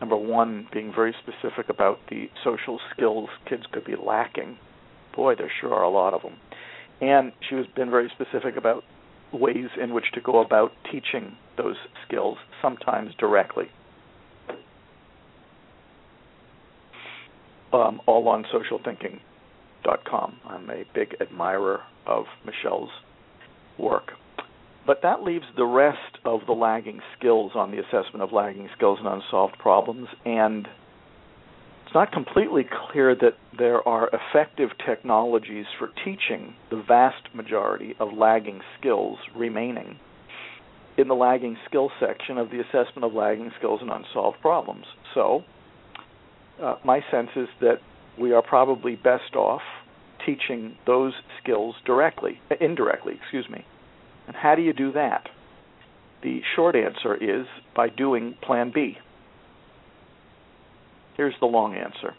number 0.00 0.16
one, 0.16 0.68
being 0.72 0.92
very 0.94 1.14
specific 1.22 1.68
about 1.68 1.98
the 2.10 2.28
social 2.44 2.80
skills 2.92 3.28
kids 3.48 3.64
could 3.72 3.84
be 3.84 3.94
lacking. 3.96 4.58
Boy, 5.14 5.34
there 5.34 5.50
sure 5.60 5.74
are 5.74 5.82
a 5.82 5.90
lot 5.90 6.14
of 6.14 6.22
them. 6.22 6.34
And 7.00 7.32
she 7.48 7.54
has 7.56 7.66
been 7.76 7.90
very 7.90 8.10
specific 8.14 8.56
about 8.56 8.84
ways 9.32 9.68
in 9.80 9.94
which 9.94 10.10
to 10.14 10.20
go 10.20 10.40
about 10.40 10.72
teaching 10.90 11.36
those 11.56 11.76
skills, 12.06 12.38
sometimes 12.62 13.14
directly. 13.18 13.66
Um, 17.72 18.00
all 18.06 18.26
on 18.28 18.44
socialthinking.com. 18.44 20.36
I'm 20.46 20.70
a 20.70 20.84
big 20.94 21.14
admirer 21.20 21.82
of 22.06 22.24
Michelle's 22.44 22.90
work. 23.78 24.12
But 24.86 25.02
that 25.02 25.22
leaves 25.22 25.44
the 25.56 25.66
rest 25.66 26.18
of 26.24 26.40
the 26.46 26.54
lagging 26.54 27.00
skills 27.18 27.52
on 27.54 27.70
the 27.70 27.78
assessment 27.78 28.22
of 28.22 28.32
lagging 28.32 28.70
skills 28.74 28.98
and 28.98 29.06
unsolved 29.06 29.58
problems. 29.58 30.08
And 30.24 30.66
it's 31.88 31.94
not 31.94 32.12
completely 32.12 32.66
clear 32.92 33.14
that 33.14 33.38
there 33.56 33.86
are 33.88 34.10
effective 34.12 34.68
technologies 34.86 35.64
for 35.78 35.88
teaching 36.04 36.54
the 36.70 36.84
vast 36.86 37.34
majority 37.34 37.94
of 37.98 38.12
lagging 38.12 38.60
skills 38.78 39.16
remaining 39.34 39.98
in 40.98 41.08
the 41.08 41.14
lagging 41.14 41.56
skills 41.66 41.90
section 41.98 42.36
of 42.36 42.50
the 42.50 42.60
assessment 42.60 43.04
of 43.04 43.14
lagging 43.14 43.50
skills 43.56 43.80
and 43.80 43.90
unsolved 43.90 44.38
problems. 44.42 44.84
So, 45.14 45.44
uh, 46.62 46.74
my 46.84 47.00
sense 47.10 47.30
is 47.34 47.48
that 47.62 47.78
we 48.20 48.34
are 48.34 48.42
probably 48.42 48.94
best 48.94 49.34
off 49.34 49.62
teaching 50.26 50.76
those 50.86 51.14
skills 51.42 51.74
directly, 51.86 52.38
indirectly, 52.60 53.14
excuse 53.18 53.48
me, 53.48 53.64
and 54.26 54.36
how 54.36 54.54
do 54.54 54.60
you 54.60 54.74
do 54.74 54.92
that? 54.92 55.30
The 56.22 56.42
short 56.54 56.76
answer 56.76 57.14
is 57.14 57.46
by 57.74 57.88
doing 57.88 58.34
Plan 58.42 58.72
B. 58.74 58.98
Here's 61.18 61.34
the 61.40 61.46
long 61.46 61.74
answer. 61.74 62.14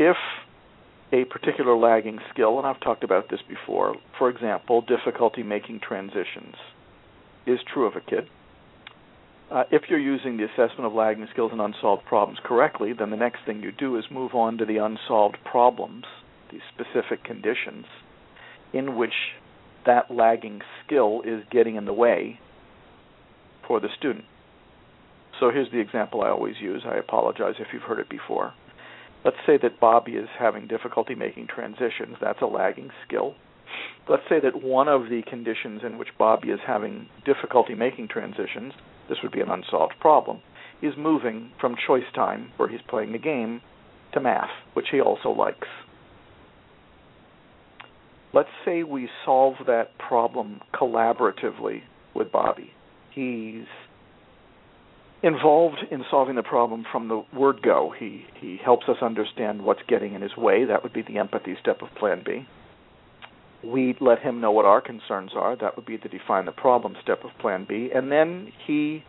If 0.00 0.16
a 1.12 1.24
particular 1.26 1.76
lagging 1.76 2.18
skill, 2.32 2.58
and 2.58 2.66
I've 2.66 2.80
talked 2.80 3.04
about 3.04 3.30
this 3.30 3.40
before, 3.48 3.94
for 4.18 4.28
example, 4.28 4.82
difficulty 4.82 5.44
making 5.44 5.80
transitions, 5.80 6.56
is 7.46 7.60
true 7.72 7.86
of 7.86 7.94
a 7.94 8.00
kid, 8.00 8.28
uh, 9.50 9.62
if 9.70 9.82
you're 9.88 10.00
using 10.00 10.36
the 10.36 10.44
assessment 10.44 10.86
of 10.86 10.92
lagging 10.92 11.28
skills 11.30 11.52
and 11.52 11.60
unsolved 11.60 12.04
problems 12.04 12.40
correctly, 12.44 12.92
then 12.92 13.10
the 13.10 13.16
next 13.16 13.38
thing 13.46 13.62
you 13.62 13.70
do 13.70 13.96
is 13.96 14.04
move 14.10 14.34
on 14.34 14.58
to 14.58 14.66
the 14.66 14.78
unsolved 14.78 15.38
problems, 15.44 16.04
the 16.50 16.58
specific 16.74 17.22
conditions 17.22 17.86
in 18.72 18.96
which 18.96 19.14
that 19.86 20.10
lagging 20.10 20.60
skill 20.84 21.22
is 21.24 21.44
getting 21.50 21.76
in 21.76 21.84
the 21.84 21.92
way 21.92 22.40
for 23.66 23.78
the 23.78 23.88
student. 23.96 24.24
So 25.40 25.50
here's 25.50 25.70
the 25.70 25.80
example 25.80 26.22
I 26.22 26.28
always 26.30 26.56
use. 26.60 26.82
I 26.84 26.96
apologize 26.96 27.54
if 27.58 27.68
you've 27.72 27.82
heard 27.82 28.00
it 28.00 28.08
before. 28.08 28.52
Let's 29.24 29.36
say 29.46 29.58
that 29.62 29.80
Bobby 29.80 30.12
is 30.12 30.28
having 30.38 30.66
difficulty 30.66 31.14
making 31.14 31.48
transitions. 31.48 32.16
That's 32.20 32.40
a 32.42 32.46
lagging 32.46 32.90
skill. 33.06 33.34
Let's 34.08 34.22
say 34.28 34.40
that 34.40 34.62
one 34.62 34.88
of 34.88 35.10
the 35.10 35.22
conditions 35.28 35.82
in 35.84 35.98
which 35.98 36.08
Bobby 36.18 36.48
is 36.48 36.60
having 36.66 37.08
difficulty 37.24 37.74
making 37.74 38.08
transitions, 38.08 38.72
this 39.08 39.18
would 39.22 39.32
be 39.32 39.40
an 39.40 39.50
unsolved 39.50 39.94
problem, 40.00 40.40
is 40.82 40.94
moving 40.96 41.52
from 41.60 41.74
choice 41.86 42.10
time, 42.14 42.52
where 42.56 42.68
he's 42.68 42.80
playing 42.88 43.14
a 43.14 43.18
game, 43.18 43.60
to 44.14 44.20
math, 44.20 44.50
which 44.74 44.86
he 44.90 45.00
also 45.00 45.30
likes 45.30 45.68
let's 48.32 48.48
say 48.64 48.82
we 48.82 49.08
solve 49.24 49.54
that 49.66 49.96
problem 49.98 50.60
collaboratively 50.74 51.82
with 52.14 52.30
Bobby. 52.30 52.72
He's 53.14 53.64
involved 55.22 55.78
in 55.90 56.04
solving 56.10 56.36
the 56.36 56.42
problem 56.42 56.84
from 56.90 57.08
the 57.08 57.22
word 57.36 57.62
go. 57.62 57.92
He 57.98 58.24
he 58.40 58.58
helps 58.64 58.88
us 58.88 58.96
understand 59.02 59.62
what's 59.62 59.82
getting 59.88 60.14
in 60.14 60.22
his 60.22 60.36
way. 60.36 60.64
That 60.64 60.82
would 60.82 60.92
be 60.92 61.02
the 61.02 61.18
empathy 61.18 61.56
step 61.60 61.82
of 61.82 61.88
plan 61.98 62.22
B. 62.24 62.46
We 63.64 63.96
let 64.00 64.20
him 64.20 64.40
know 64.40 64.52
what 64.52 64.64
our 64.64 64.80
concerns 64.80 65.32
are. 65.34 65.56
That 65.56 65.76
would 65.76 65.86
be 65.86 65.96
the 65.96 66.08
define 66.08 66.44
the 66.44 66.52
problem 66.52 66.94
step 67.02 67.24
of 67.24 67.30
plan 67.40 67.66
B. 67.68 67.90
And 67.92 68.12
then 68.12 68.52
he 68.66 69.02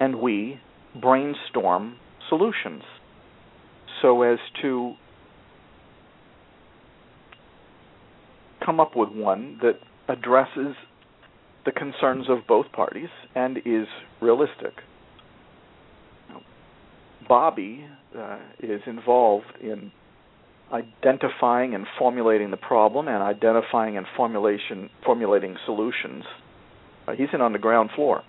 and 0.00 0.16
we 0.16 0.60
brainstorm 1.00 1.96
solutions 2.28 2.82
so 4.02 4.22
as 4.22 4.38
to 4.62 4.94
come 8.64 8.80
up 8.80 8.96
with 8.96 9.10
one 9.10 9.58
that 9.62 9.78
addresses 10.08 10.74
the 11.64 11.72
concerns 11.72 12.28
of 12.28 12.38
both 12.46 12.70
parties 12.72 13.08
and 13.34 13.58
is 13.58 13.86
realistic. 14.20 14.74
Bobby 17.28 17.86
uh, 18.18 18.38
is 18.60 18.80
involved 18.86 19.46
in 19.60 19.92
identifying 20.72 21.74
and 21.74 21.86
formulating 21.98 22.50
the 22.50 22.56
problem 22.56 23.08
and 23.08 23.22
identifying 23.22 23.96
and 23.96 24.06
formulation 24.16 24.90
formulating 25.04 25.56
solutions. 25.64 26.24
Uh, 27.06 27.12
he's 27.12 27.28
in 27.32 27.40
on 27.40 27.52
the 27.52 27.58
ground 27.58 27.90
floor. 27.94 28.22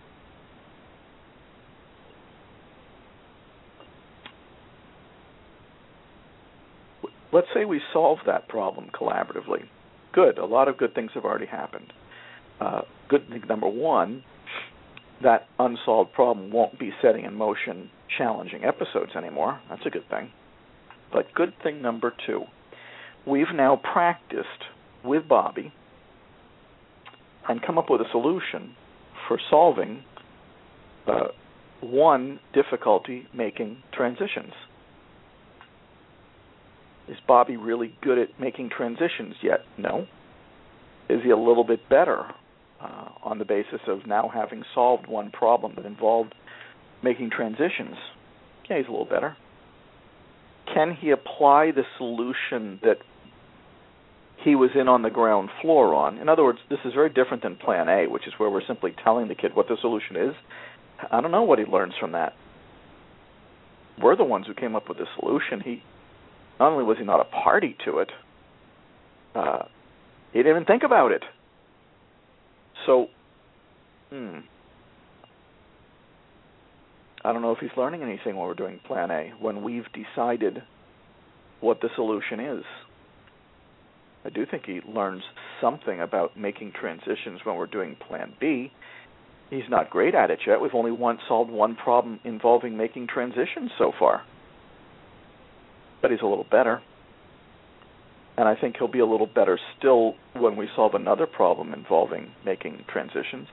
Let's 7.32 7.48
say 7.54 7.66
we 7.66 7.82
solve 7.94 8.20
that 8.26 8.48
problem 8.48 8.90
collaboratively 8.94 9.64
good. 10.14 10.38
A 10.38 10.46
lot 10.46 10.68
of 10.68 10.78
good 10.78 10.96
things 10.96 11.12
have 11.14 11.26
already 11.26 11.46
happened. 11.46 11.94
Uh, 12.60 12.82
good 13.08 13.28
thing 13.30 13.44
number 13.48 13.70
one, 13.70 14.24
that 15.22 15.48
unsolved 15.60 16.14
problem 16.14 16.52
won't 16.52 16.80
be 16.80 16.92
setting 17.02 17.26
in 17.26 17.36
motion 17.36 17.90
challenging 18.18 18.64
episodes 18.64 19.12
anymore. 19.16 19.60
That's 19.70 19.86
a 19.86 19.90
good 19.90 20.08
thing. 20.10 20.32
But 21.12 21.34
good 21.34 21.54
thing 21.64 21.82
number 21.82 22.14
two, 22.26 22.44
we've 23.26 23.54
now 23.54 23.82
practiced 23.94 24.48
with 25.04 25.28
Bobby 25.28 25.74
and 27.48 27.62
come 27.62 27.78
up 27.78 27.90
with 27.90 28.02
a 28.02 28.10
solution 28.12 28.76
for 29.28 29.40
solving 29.50 30.04
uh, 31.08 31.30
one 31.82 32.40
difficulty 32.54 33.28
making 33.34 33.82
transitions. 33.94 34.54
Is 37.08 37.18
Bobby 37.28 37.58
really 37.58 37.96
good 38.02 38.20
at 38.20 38.40
making 38.40 38.70
transitions 38.76 39.36
yet? 39.42 39.62
No. 39.78 40.06
Is 41.10 41.22
he 41.24 41.32
a 41.32 41.38
little 41.38 41.64
bit 41.64 41.90
better 41.90 42.26
uh, 42.80 43.10
on 43.24 43.40
the 43.40 43.46
basis 43.46 43.82
of 43.88 44.06
now 44.06 44.30
having 44.32 44.64
solved 44.76 45.08
one 45.08 45.32
problem 45.32 45.74
that 45.76 45.86
involved 45.86 46.36
making 47.04 47.30
transitions. 47.32 47.96
Yeah, 48.70 48.78
he's 48.78 48.88
a 48.88 48.92
little 48.92 49.06
better. 49.06 49.36
Can 50.74 50.96
he 51.00 51.10
apply 51.12 51.72
the 51.72 51.84
solution 51.98 52.80
that 52.84 52.98
he 54.44 54.56
was 54.56 54.70
in 54.76 54.88
on 54.88 55.02
the 55.02 55.10
ground 55.10 55.50
floor 55.62 55.94
on? 55.96 56.18
In 56.18 56.30
other 56.30 56.44
words, 56.44 56.60
this 56.70 56.80
is 56.86 56.94
very 56.94 57.10
different 57.10 57.44
than 57.44 57.56
plan 57.56 57.90
A, 57.90 58.08
which 58.08 58.28
is 58.28 58.34
where 58.38 58.50
we're 58.50 58.66
simply 58.66 58.94
telling 59.04 59.28
the 59.28 59.36
kid 59.36 59.56
what 59.56 59.68
the 59.68 59.78
solution 59.82 60.16
is. 60.16 60.36
I 61.12 61.22
don't 61.22 61.32
know 61.32 61.44
what 61.44 61.60
he 61.60 61.66
learns 61.66 61.94
from 62.00 62.12
that. 62.12 62.34
We're 64.02 64.16
the 64.16 64.24
ones 64.24 64.46
who 64.48 64.54
came 64.54 64.76
up 64.76 64.88
with 64.88 64.98
the 64.98 65.08
solution. 65.20 65.62
He 65.62 65.84
not 66.60 66.72
only 66.72 66.84
was 66.84 66.98
he 66.98 67.04
not 67.04 67.20
a 67.20 67.26
party 67.26 67.76
to 67.86 68.00
it, 68.00 68.12
uh, 69.36 69.64
he 70.32 70.40
didn't 70.40 70.52
even 70.52 70.66
think 70.66 70.84
about 70.84 71.12
it. 71.12 71.24
So, 72.86 73.08
hmm. 74.10 74.40
I 77.24 77.34
don't 77.34 77.42
know 77.42 77.52
if 77.52 77.60
he's 77.60 77.70
learning 77.76 78.02
anything 78.02 78.36
when 78.36 78.48
we're 78.48 78.54
doing 78.54 78.80
plan 78.86 79.12
A, 79.12 79.34
when 79.40 79.62
we've 79.62 79.86
decided 79.94 80.64
what 81.60 81.82
the 81.82 81.90
solution 81.96 82.40
is. 82.40 82.64
I 84.26 84.30
do 84.30 84.46
think 84.46 84.66
he 84.66 84.82
learns 84.88 85.24
something 85.62 86.02
about 86.02 86.38
making 86.38 86.74
transitions 86.80 87.42
when 87.44 87.56
we're 87.56 87.68
doing 87.68 87.96
plan 88.08 88.34
B. 88.40 88.72
He's 89.50 89.70
not 89.70 89.90
great 89.90 90.14
at 90.14 90.30
it 90.30 90.40
yet. 90.46 90.62
We've 90.62 90.74
only 90.74 90.92
once 90.92 91.22
solved 91.28 91.50
one 91.50 91.76
problem 91.76 92.20
involving 92.24 92.78
making 92.78 93.08
transitions 93.08 93.72
so 93.78 93.92
far. 93.98 94.24
But 96.02 96.12
he's 96.12 96.22
a 96.22 96.28
little 96.28 96.48
better. 96.50 96.82
And 98.38 98.48
I 98.48 98.56
think 98.56 98.78
he'll 98.78 98.88
be 98.88 99.00
a 99.00 99.06
little 99.06 99.28
better 99.28 99.60
still 99.78 100.16
when 100.34 100.56
we 100.56 100.70
solve 100.76 100.94
another 100.94 101.28
problem 101.28 101.74
involving 101.74 102.32
making 102.46 102.86
transitions. 102.88 103.48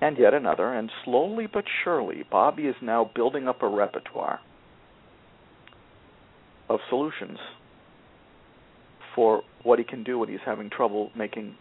And 0.00 0.18
yet 0.18 0.34
another, 0.34 0.72
and 0.72 0.90
slowly 1.04 1.46
but 1.46 1.64
surely, 1.82 2.24
Bobby 2.30 2.64
is 2.64 2.76
now 2.82 3.10
building 3.14 3.48
up 3.48 3.62
a 3.62 3.68
repertoire 3.68 4.40
of 6.68 6.80
solutions 6.90 7.38
for 9.14 9.42
what 9.62 9.78
he 9.78 9.84
can 9.84 10.04
do 10.04 10.18
when 10.18 10.28
he's 10.28 10.38
having 10.44 10.68
trouble 10.68 11.10
making 11.16 11.54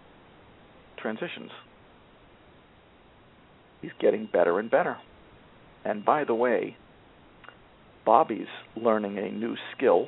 transitions. 0.98 1.52
He's 3.82 3.92
getting 4.00 4.28
better 4.32 4.60
and 4.60 4.70
better. 4.70 4.98
And 5.86 6.04
by 6.04 6.24
the 6.26 6.34
way, 6.34 6.76
Bobby's 8.06 8.48
learning 8.76 9.18
a 9.18 9.32
new 9.32 9.56
skill 9.76 10.08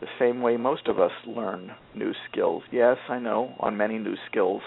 the 0.00 0.08
same 0.18 0.42
way 0.42 0.56
most 0.56 0.88
of 0.88 0.98
us 0.98 1.12
learn 1.24 1.70
new 1.94 2.12
skills. 2.28 2.64
Yes, 2.72 2.96
I 3.08 3.20
know, 3.20 3.54
on 3.60 3.76
many 3.76 3.98
new 3.98 4.16
skills, 4.28 4.62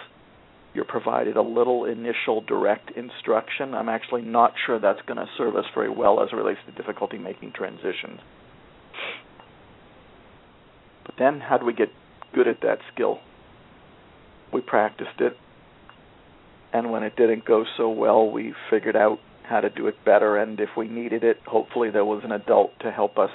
you're 0.76 0.86
provided 0.86 1.38
a 1.38 1.42
little 1.42 1.86
initial 1.86 2.42
direct 2.42 2.92
instruction. 2.92 3.74
I'm 3.74 3.90
actually 3.90 4.24
not 4.24 4.54
sure 4.66 4.80
that's 4.80 5.02
going 5.08 5.18
to 5.18 5.28
serve 5.38 5.56
us 5.56 5.66
very 5.74 5.90
well 5.90 6.22
as 6.22 6.30
it 6.32 6.36
relates 6.36 6.60
to 6.66 6.72
difficulty 6.74 7.18
making 7.18 7.54
transitions. 7.54 8.20
But 11.06 11.16
then, 11.18 11.40
how 11.40 11.58
do 11.58 11.66
we 11.66 11.74
get 11.74 11.90
good 12.34 12.48
at 12.48 12.62
that 12.62 12.80
skill? 12.94 13.20
We 14.52 14.62
practiced 14.62 15.20
it, 15.20 15.38
and 16.74 16.92
when 16.92 17.04
it 17.04 17.16
didn't 17.16 17.46
go 17.46 17.64
so 17.78 17.90
well, 17.90 18.30
we 18.30 18.54
figured 18.70 18.98
out 18.98 19.20
how 19.44 19.62
to 19.62 19.70
do 19.70 19.88
it 19.88 19.96
better. 20.04 20.38
And 20.38 20.60
if 20.60 20.70
we 20.76 20.88
needed 20.88 21.24
it, 21.24 21.38
hopefully 21.46 21.90
there 21.90 22.06
was 22.06 22.24
an 22.26 22.32
adult 22.32 22.72
to 22.82 22.92
help 22.92 23.18
us 23.18 23.32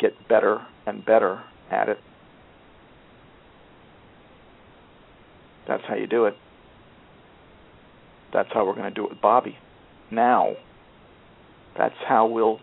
get 0.00 0.12
better 0.28 0.66
and 0.86 1.04
better 1.04 1.42
at 1.70 1.88
it. 1.88 1.98
That's 5.66 5.82
how 5.88 5.94
you 5.94 6.06
do 6.06 6.26
it. 6.26 6.34
That's 8.32 8.48
how 8.52 8.66
we're 8.66 8.74
going 8.74 8.88
to 8.88 8.94
do 8.94 9.04
it 9.04 9.10
with 9.10 9.20
Bobby. 9.20 9.56
Now, 10.10 10.54
that's 11.78 11.94
how 12.06 12.26
we'll 12.26 12.60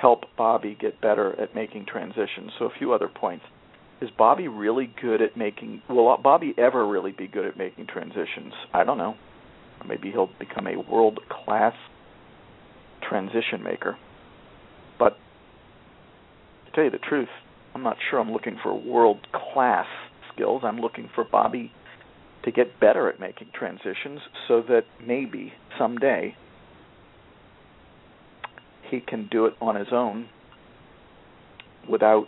help 0.00 0.24
Bobby 0.36 0.76
get 0.80 1.00
better 1.00 1.38
at 1.40 1.54
making 1.54 1.86
transitions. 1.86 2.52
So, 2.58 2.66
a 2.66 2.70
few 2.78 2.92
other 2.92 3.08
points. 3.08 3.44
Is 4.00 4.10
Bobby 4.16 4.48
really 4.48 4.92
good 5.00 5.22
at 5.22 5.36
making? 5.36 5.82
Will 5.88 6.16
Bobby 6.22 6.54
ever 6.58 6.86
really 6.86 7.12
be 7.12 7.28
good 7.28 7.46
at 7.46 7.56
making 7.56 7.86
transitions? 7.86 8.52
I 8.72 8.84
don't 8.84 8.98
know. 8.98 9.14
Maybe 9.86 10.10
he'll 10.10 10.30
become 10.38 10.66
a 10.66 10.76
world 10.90 11.20
class 11.28 11.74
transition 13.08 13.62
maker. 13.62 13.96
But 14.98 15.16
to 16.66 16.72
tell 16.72 16.84
you 16.84 16.90
the 16.90 16.98
truth, 16.98 17.28
I'm 17.74 17.82
not 17.82 17.96
sure 18.10 18.18
I'm 18.18 18.32
looking 18.32 18.58
for 18.62 18.74
world 18.74 19.26
class 19.32 19.86
skills. 20.34 20.62
I'm 20.64 20.78
looking 20.78 21.08
for 21.14 21.24
Bobby 21.24 21.72
to 22.44 22.50
get 22.50 22.80
better 22.80 23.08
at 23.08 23.20
making 23.20 23.48
transitions 23.54 24.20
so 24.48 24.62
that 24.62 24.82
maybe 25.04 25.52
someday 25.78 26.34
he 28.90 29.00
can 29.00 29.28
do 29.30 29.46
it 29.46 29.54
on 29.60 29.76
his 29.76 29.88
own 29.92 30.28
without 31.88 32.26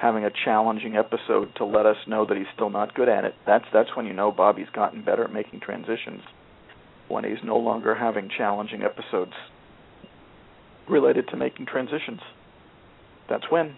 having 0.00 0.24
a 0.24 0.30
challenging 0.44 0.96
episode 0.96 1.48
to 1.56 1.64
let 1.64 1.86
us 1.86 1.96
know 2.06 2.26
that 2.26 2.36
he's 2.36 2.46
still 2.54 2.70
not 2.70 2.94
good 2.94 3.08
at 3.08 3.24
it. 3.24 3.34
That's 3.46 3.64
that's 3.72 3.88
when 3.96 4.06
you 4.06 4.12
know 4.12 4.30
Bobby's 4.30 4.68
gotten 4.74 5.02
better 5.04 5.24
at 5.24 5.32
making 5.32 5.60
transitions. 5.60 6.20
When 7.08 7.24
he's 7.24 7.38
no 7.44 7.56
longer 7.56 7.94
having 7.94 8.28
challenging 8.36 8.82
episodes 8.82 9.32
related 10.88 11.28
to 11.28 11.36
making 11.36 11.66
transitions. 11.66 12.20
That's 13.28 13.44
when. 13.50 13.76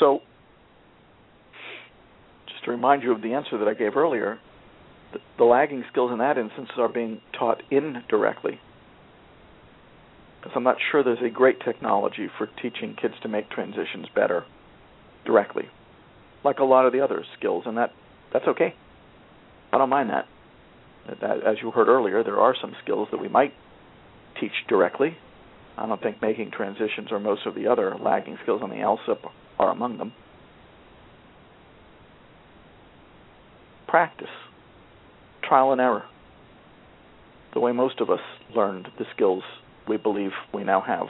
So, 0.00 0.20
to 2.64 2.70
remind 2.70 3.02
you 3.02 3.12
of 3.12 3.22
the 3.22 3.34
answer 3.34 3.58
that 3.58 3.68
I 3.68 3.74
gave 3.74 3.96
earlier, 3.96 4.38
the, 5.12 5.18
the 5.38 5.44
lagging 5.44 5.84
skills 5.90 6.10
in 6.12 6.18
that 6.18 6.38
instance 6.38 6.68
are 6.76 6.88
being 6.88 7.20
taught 7.38 7.62
indirectly. 7.70 8.60
Because 10.40 10.52
I'm 10.56 10.64
not 10.64 10.76
sure 10.90 11.04
there's 11.04 11.18
a 11.24 11.30
great 11.30 11.60
technology 11.60 12.28
for 12.36 12.48
teaching 12.60 12.96
kids 13.00 13.14
to 13.22 13.28
make 13.28 13.50
transitions 13.50 14.06
better 14.14 14.44
directly, 15.24 15.64
like 16.44 16.58
a 16.58 16.64
lot 16.64 16.86
of 16.86 16.92
the 16.92 17.00
other 17.00 17.24
skills, 17.38 17.64
and 17.66 17.76
that 17.76 17.90
that's 18.32 18.46
okay. 18.48 18.74
I 19.72 19.78
don't 19.78 19.88
mind 19.88 20.10
that. 20.10 20.26
As 21.22 21.56
you 21.62 21.70
heard 21.70 21.88
earlier, 21.88 22.22
there 22.24 22.40
are 22.40 22.54
some 22.60 22.74
skills 22.82 23.08
that 23.10 23.20
we 23.20 23.28
might 23.28 23.52
teach 24.40 24.52
directly. 24.68 25.16
I 25.76 25.86
don't 25.86 26.02
think 26.02 26.20
making 26.20 26.50
transitions 26.50 27.10
or 27.10 27.18
most 27.18 27.46
of 27.46 27.54
the 27.54 27.66
other 27.66 27.96
lagging 28.00 28.38
skills 28.42 28.62
on 28.62 28.70
the 28.70 28.76
ALSUP 28.76 29.18
are 29.58 29.70
among 29.70 29.98
them. 29.98 30.12
Practice, 33.92 34.26
trial 35.46 35.72
and 35.72 35.80
error. 35.82 36.04
The 37.52 37.60
way 37.60 37.72
most 37.72 38.00
of 38.00 38.08
us 38.08 38.20
learned 38.56 38.88
the 38.98 39.04
skills 39.14 39.42
we 39.86 39.98
believe 39.98 40.30
we 40.54 40.64
now 40.64 40.80
have. 40.80 41.08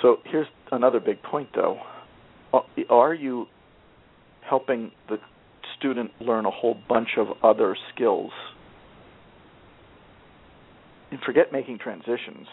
So 0.00 0.18
here's 0.24 0.46
another 0.70 1.00
big 1.00 1.20
point, 1.24 1.48
though. 1.56 1.80
Are 2.88 3.12
you 3.12 3.46
helping 4.48 4.92
the 5.08 5.16
student 5.76 6.12
learn 6.20 6.46
a 6.46 6.52
whole 6.52 6.76
bunch 6.88 7.08
of 7.18 7.26
other 7.42 7.76
skills 7.92 8.30
and 11.10 11.18
forget 11.26 11.52
making 11.52 11.78
transitions. 11.78 12.46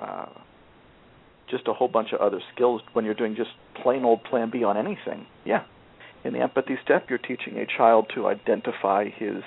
Uh, 0.00 0.26
just 1.50 1.66
a 1.66 1.72
whole 1.72 1.88
bunch 1.88 2.12
of 2.12 2.20
other 2.20 2.40
skills 2.54 2.82
when 2.92 3.04
you're 3.04 3.14
doing 3.14 3.34
just 3.34 3.50
plain 3.82 4.04
old 4.04 4.22
Plan 4.22 4.48
B 4.48 4.62
on 4.62 4.76
anything. 4.76 5.26
Yeah. 5.44 5.64
In 6.24 6.32
the 6.32 6.40
empathy 6.40 6.76
step, 6.84 7.10
you're 7.10 7.18
teaching 7.18 7.58
a 7.58 7.66
child 7.66 8.10
to 8.14 8.28
identify 8.28 9.08
his 9.08 9.42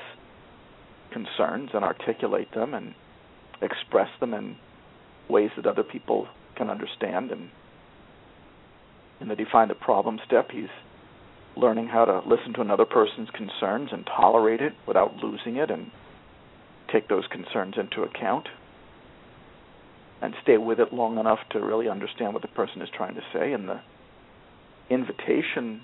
concerns 1.11 1.69
and 1.73 1.85
articulate 1.85 2.53
them 2.53 2.73
and 2.73 2.93
express 3.61 4.09
them 4.19 4.33
in 4.33 4.57
ways 5.29 5.51
that 5.55 5.65
other 5.65 5.83
people 5.83 6.27
can 6.55 6.69
understand. 6.69 7.31
And 7.31 7.49
in 9.21 9.29
the 9.29 9.35
define 9.35 9.69
the 9.69 9.75
problem 9.75 10.19
step, 10.25 10.51
he's 10.51 10.69
learning 11.55 11.87
how 11.87 12.03
to 12.03 12.19
listen 12.27 12.53
to 12.53 12.61
another 12.61 12.85
person's 12.85 13.29
concerns 13.29 13.89
and 13.93 14.05
tolerate 14.05 14.59
it 14.59 14.73
without 14.85 15.15
losing 15.23 15.55
it 15.55 15.71
and 15.71 15.89
take 16.91 17.07
those 17.07 17.25
concerns 17.31 17.75
into 17.77 18.03
account 18.03 18.47
and 20.21 20.33
stay 20.43 20.57
with 20.57 20.79
it 20.79 20.93
long 20.93 21.17
enough 21.17 21.39
to 21.51 21.59
really 21.59 21.87
understand 21.87 22.33
what 22.33 22.41
the 22.41 22.47
person 22.49 22.81
is 22.81 22.89
trying 22.95 23.15
to 23.15 23.21
say. 23.33 23.53
And 23.53 23.69
the 23.69 23.79
invitation, 24.89 25.81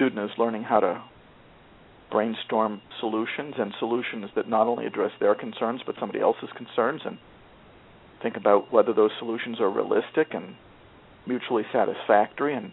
student 0.00 0.30
is 0.30 0.38
learning 0.38 0.62
how 0.62 0.80
to 0.80 1.02
brainstorm 2.10 2.80
solutions 3.00 3.54
and 3.58 3.74
solutions 3.78 4.24
that 4.34 4.48
not 4.48 4.66
only 4.66 4.86
address 4.86 5.10
their 5.20 5.34
concerns 5.34 5.82
but 5.84 5.94
somebody 6.00 6.20
else's 6.20 6.48
concerns 6.56 7.02
and 7.04 7.18
think 8.22 8.34
about 8.34 8.72
whether 8.72 8.94
those 8.94 9.10
solutions 9.18 9.60
are 9.60 9.68
realistic 9.68 10.28
and 10.32 10.54
mutually 11.26 11.64
satisfactory 11.70 12.54
and 12.54 12.72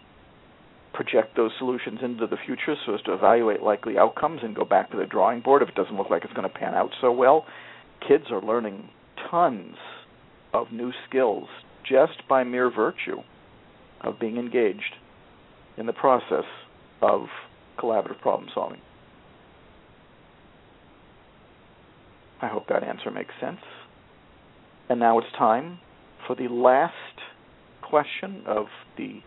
project 0.94 1.36
those 1.36 1.50
solutions 1.58 1.98
into 2.02 2.26
the 2.26 2.38
future 2.46 2.74
so 2.86 2.94
as 2.94 3.02
to 3.02 3.12
evaluate 3.12 3.62
likely 3.62 3.98
outcomes 3.98 4.40
and 4.42 4.56
go 4.56 4.64
back 4.64 4.90
to 4.90 4.96
the 4.96 5.04
drawing 5.04 5.42
board 5.42 5.60
if 5.60 5.68
it 5.68 5.74
doesn't 5.74 5.96
look 5.98 6.08
like 6.08 6.24
it's 6.24 6.32
going 6.32 6.48
to 6.48 6.58
pan 6.58 6.74
out 6.74 6.90
so 7.00 7.12
well. 7.12 7.44
Kids 8.08 8.24
are 8.30 8.40
learning 8.40 8.88
tons 9.30 9.76
of 10.54 10.72
new 10.72 10.92
skills 11.06 11.46
just 11.86 12.26
by 12.26 12.42
mere 12.42 12.70
virtue 12.74 13.18
of 14.00 14.18
being 14.18 14.38
engaged. 14.38 14.96
in 15.76 15.86
the 15.86 15.92
process 15.92 16.44
of 17.00 17.26
collaborative 17.78 18.20
problem 18.20 18.48
solving. 18.54 18.80
I 22.40 22.48
hope 22.48 22.68
that 22.68 22.84
answer 22.84 23.10
makes 23.10 23.34
sense. 23.40 23.60
And 24.88 25.00
now 25.00 25.18
it's 25.18 25.28
time 25.36 25.78
for 26.26 26.36
the 26.36 26.48
last 26.48 26.94
question 27.82 28.42
of 28.46 28.66
the 28.96 29.20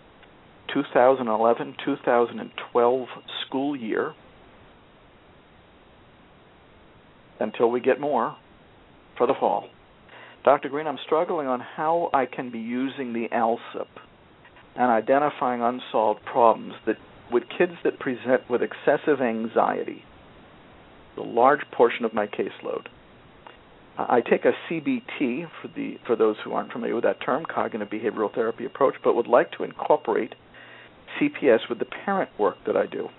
2011 0.74 1.76
2012 1.84 3.08
school 3.46 3.76
year. 3.76 4.14
Until 7.40 7.72
we 7.72 7.82
get 7.82 8.00
more 8.00 8.36
for 9.18 9.28
the 9.28 9.34
fall. 9.40 9.68
Dr. 10.44 10.70
Greene, 10.70 10.88
I'm 10.88 10.98
struggling 11.06 11.48
on 11.48 11.60
how 11.60 12.10
I 12.14 12.26
can 12.26 12.52
be 12.52 12.60
using 12.60 13.14
the 13.14 13.28
ALSUP 13.32 13.88
and 14.76 14.90
identifying 14.90 15.62
unsolved 15.62 16.24
problems 16.26 16.74
that 16.86 16.96
with 17.32 17.44
kids 17.58 17.74
that 17.84 18.00
present 18.00 18.50
with 18.50 18.62
excessive 18.62 19.22
anxiety, 19.22 20.04
a 21.18 21.22
large 21.22 21.62
portion 21.72 22.06
of 22.06 22.14
my 22.14 22.28
caseload. 22.28 22.88
I 23.98 24.22
take 24.22 24.46
a 24.46 24.54
CBT 24.70 25.48
for 25.62 25.68
the 25.76 25.98
for 26.08 26.16
those 26.16 26.38
who 26.44 26.54
aren't 26.54 26.72
familiar 26.72 26.96
with 26.96 27.04
that 27.04 27.22
term, 27.24 27.46
cognitive 27.46 27.90
behavioral 27.90 28.34
therapy 28.34 28.66
approach, 28.66 28.96
but 29.04 29.16
would 29.16 29.28
like 29.28 29.52
to 29.54 29.64
incorporate 29.64 30.34
CPS 31.20 31.70
with 31.70 31.80
the 31.80 31.86
parent 31.86 32.30
work 32.40 32.56
that 32.66 32.78
I 32.78 32.86
do. 32.86 33.10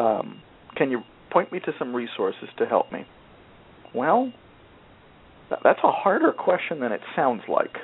Um, 0.00 0.42
can 0.76 0.90
you 0.90 1.02
point 1.30 1.50
me 1.50 1.60
to 1.60 1.72
some 1.78 1.94
resources 1.94 2.48
to 2.58 2.66
help 2.66 2.92
me? 2.92 3.04
Well, 3.94 4.32
that's 5.50 5.80
a 5.82 5.90
harder 5.90 6.32
question 6.32 6.80
than 6.80 6.92
it 6.92 7.00
sounds 7.16 7.42
like, 7.48 7.76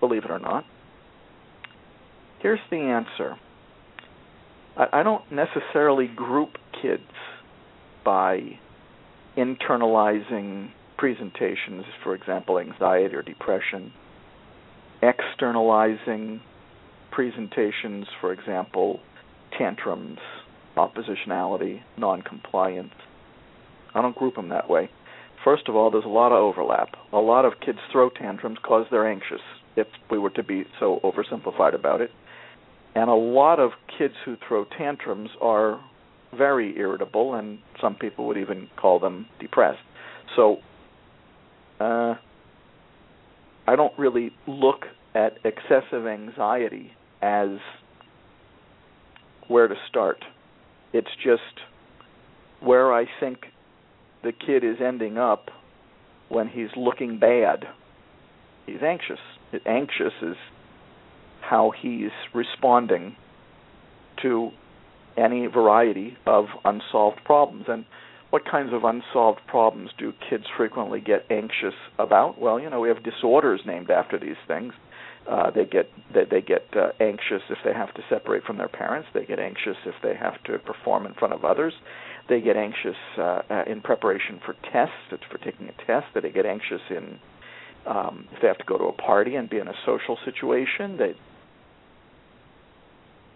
believe 0.00 0.24
it 0.24 0.30
or 0.30 0.38
not. 0.38 0.64
Here's 2.42 2.60
the 2.70 2.76
answer 2.76 3.36
I 4.76 5.04
don't 5.04 5.22
necessarily 5.30 6.08
group 6.08 6.56
kids 6.80 7.02
by 8.04 8.58
internalizing 9.36 10.70
presentations, 10.98 11.84
for 12.02 12.14
example, 12.14 12.58
anxiety 12.58 13.14
or 13.14 13.22
depression, 13.22 13.92
externalizing 15.02 16.40
presentations, 17.12 18.06
for 18.20 18.32
example, 18.32 18.98
tantrums, 19.56 20.18
oppositionality, 20.76 21.80
noncompliance. 21.96 22.94
I 23.94 24.02
don't 24.02 24.16
group 24.16 24.34
them 24.34 24.48
that 24.48 24.68
way. 24.68 24.90
First 25.44 25.68
of 25.68 25.76
all, 25.76 25.90
there's 25.90 26.04
a 26.04 26.08
lot 26.08 26.32
of 26.32 26.38
overlap. 26.38 26.88
A 27.12 27.18
lot 27.18 27.44
of 27.44 27.52
kids 27.64 27.78
throw 27.92 28.08
tantrums 28.10 28.58
because 28.60 28.86
they're 28.90 29.08
anxious, 29.08 29.42
if 29.76 29.86
we 30.10 30.18
were 30.18 30.30
to 30.30 30.42
be 30.42 30.64
so 30.80 30.98
oversimplified 31.04 31.74
about 31.74 32.00
it. 32.00 32.10
And 32.94 33.08
a 33.08 33.14
lot 33.14 33.58
of 33.58 33.70
kids 33.98 34.14
who 34.24 34.36
throw 34.46 34.64
tantrums 34.64 35.30
are 35.40 35.80
very 36.36 36.76
irritable, 36.78 37.34
and 37.34 37.58
some 37.80 37.94
people 37.94 38.26
would 38.26 38.36
even 38.38 38.68
call 38.76 38.98
them 38.98 39.26
depressed. 39.40 39.80
So, 40.36 40.58
uh, 41.80 42.14
I 43.66 43.76
don't 43.76 43.96
really 43.98 44.32
look 44.46 44.86
at 45.14 45.38
excessive 45.44 46.06
anxiety 46.06 46.92
as 47.20 47.50
where 49.48 49.68
to 49.68 49.74
start. 49.88 50.24
It's 50.92 51.10
just 51.22 51.42
where 52.60 52.92
I 52.92 53.06
think 53.20 53.46
the 54.22 54.32
kid 54.32 54.64
is 54.64 54.76
ending 54.84 55.18
up 55.18 55.50
when 56.28 56.48
he's 56.48 56.68
looking 56.76 57.18
bad. 57.18 57.64
He's 58.66 58.82
anxious. 58.82 59.18
Anxious 59.66 60.12
is 60.22 60.36
how 61.42 61.72
he's 61.80 62.10
responding 62.34 63.16
to 64.22 64.50
any 65.16 65.46
variety 65.46 66.16
of 66.26 66.46
unsolved 66.64 67.20
problems. 67.24 67.64
And 67.68 67.84
what 68.30 68.44
kinds 68.50 68.72
of 68.72 68.84
unsolved 68.84 69.40
problems 69.46 69.90
do 69.98 70.12
kids 70.30 70.44
frequently 70.56 71.00
get 71.00 71.26
anxious 71.30 71.74
about? 71.98 72.40
Well, 72.40 72.58
you 72.58 72.70
know, 72.70 72.80
we 72.80 72.88
have 72.88 73.02
disorders 73.02 73.60
named 73.66 73.90
after 73.90 74.18
these 74.18 74.40
things. 74.48 74.72
Uh, 75.30 75.50
they 75.50 75.64
get 75.64 75.88
they, 76.12 76.24
they 76.28 76.40
get 76.40 76.64
uh, 76.74 76.90
anxious 77.00 77.42
if 77.48 77.58
they 77.64 77.72
have 77.72 77.94
to 77.94 78.02
separate 78.08 78.42
from 78.42 78.58
their 78.58 78.68
parents. 78.68 79.08
They 79.14 79.24
get 79.24 79.38
anxious 79.38 79.76
if 79.86 79.94
they 80.02 80.14
have 80.16 80.42
to 80.44 80.58
perform 80.58 81.06
in 81.06 81.14
front 81.14 81.32
of 81.32 81.44
others. 81.44 81.74
They 82.28 82.40
get 82.40 82.56
anxious 82.56 82.96
uh, 83.18 83.42
uh, 83.48 83.64
in 83.66 83.82
preparation 83.82 84.40
for 84.44 84.54
tests, 84.72 84.94
for 85.30 85.38
taking 85.38 85.68
a 85.68 85.86
test. 85.86 86.06
They 86.14 86.30
get 86.30 86.46
anxious 86.46 86.80
in 86.90 87.18
um, 87.86 88.26
if 88.32 88.40
they 88.40 88.48
have 88.48 88.58
to 88.58 88.64
go 88.64 88.78
to 88.78 88.84
a 88.84 88.92
party 88.92 89.36
and 89.36 89.48
be 89.48 89.58
in 89.58 89.68
a 89.68 89.74
social 89.86 90.18
situation. 90.24 90.96
They 90.96 91.14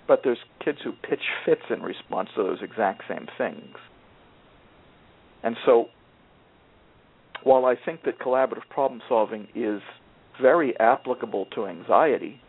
but 0.07 0.21
there's 0.25 0.39
kids 0.65 0.79
who 0.83 0.93
pitch 0.93 1.23
fits 1.45 1.63
in 1.71 1.83
response 1.83 2.29
to 2.37 2.43
those 2.43 2.59
exact 2.63 3.03
same 3.09 3.27
things. 3.39 3.77
And 5.43 5.57
so, 5.65 5.87
while 7.43 7.65
I 7.65 7.77
think 7.77 8.05
that 8.05 8.19
collaborative 8.19 8.69
problem 8.71 9.01
solving 9.09 9.49
is 9.55 9.81
very 10.41 10.79
applicable 10.79 11.47
to 11.55 11.67
anxiety, 11.67 12.41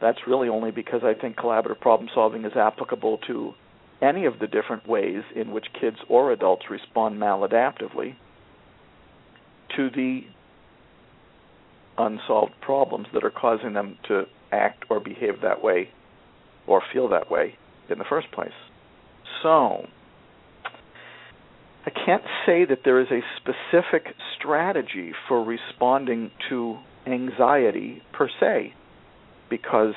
that's 0.00 0.18
really 0.26 0.48
only 0.48 0.70
because 0.70 1.00
I 1.02 1.14
think 1.18 1.36
collaborative 1.36 1.80
problem 1.80 2.08
solving 2.14 2.44
is 2.44 2.52
applicable 2.54 3.18
to 3.26 3.54
any 4.00 4.26
of 4.26 4.38
the 4.38 4.46
different 4.46 4.86
ways 4.86 5.22
in 5.34 5.50
which 5.50 5.66
kids 5.80 5.96
or 6.08 6.32
adults 6.32 6.66
respond 6.70 7.18
maladaptively 7.18 8.14
to 9.76 9.90
the 9.90 10.20
unsolved 11.98 12.52
problems 12.60 13.06
that 13.12 13.24
are 13.24 13.30
causing 13.30 13.72
them 13.72 13.98
to 14.06 14.22
act 14.52 14.84
or 14.88 15.00
behave 15.00 15.40
that 15.42 15.62
way 15.62 15.90
or 16.68 16.82
feel 16.92 17.08
that 17.08 17.30
way 17.30 17.54
in 17.88 17.98
the 17.98 18.04
first 18.08 18.30
place. 18.30 18.52
So, 19.42 19.86
I 21.86 21.90
can't 21.90 22.24
say 22.44 22.64
that 22.66 22.80
there 22.84 23.00
is 23.00 23.08
a 23.10 23.20
specific 23.36 24.14
strategy 24.38 25.12
for 25.26 25.42
responding 25.42 26.30
to 26.50 26.78
anxiety 27.06 28.02
per 28.12 28.28
se, 28.40 28.74
because 29.48 29.94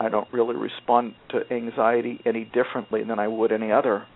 I 0.00 0.08
don't 0.08 0.32
really 0.32 0.54
respond 0.54 1.14
to 1.30 1.40
anxiety 1.52 2.20
any 2.24 2.44
differently 2.44 3.02
than 3.02 3.18
I 3.18 3.26
would 3.26 3.50
any 3.50 3.72
other 3.72 4.06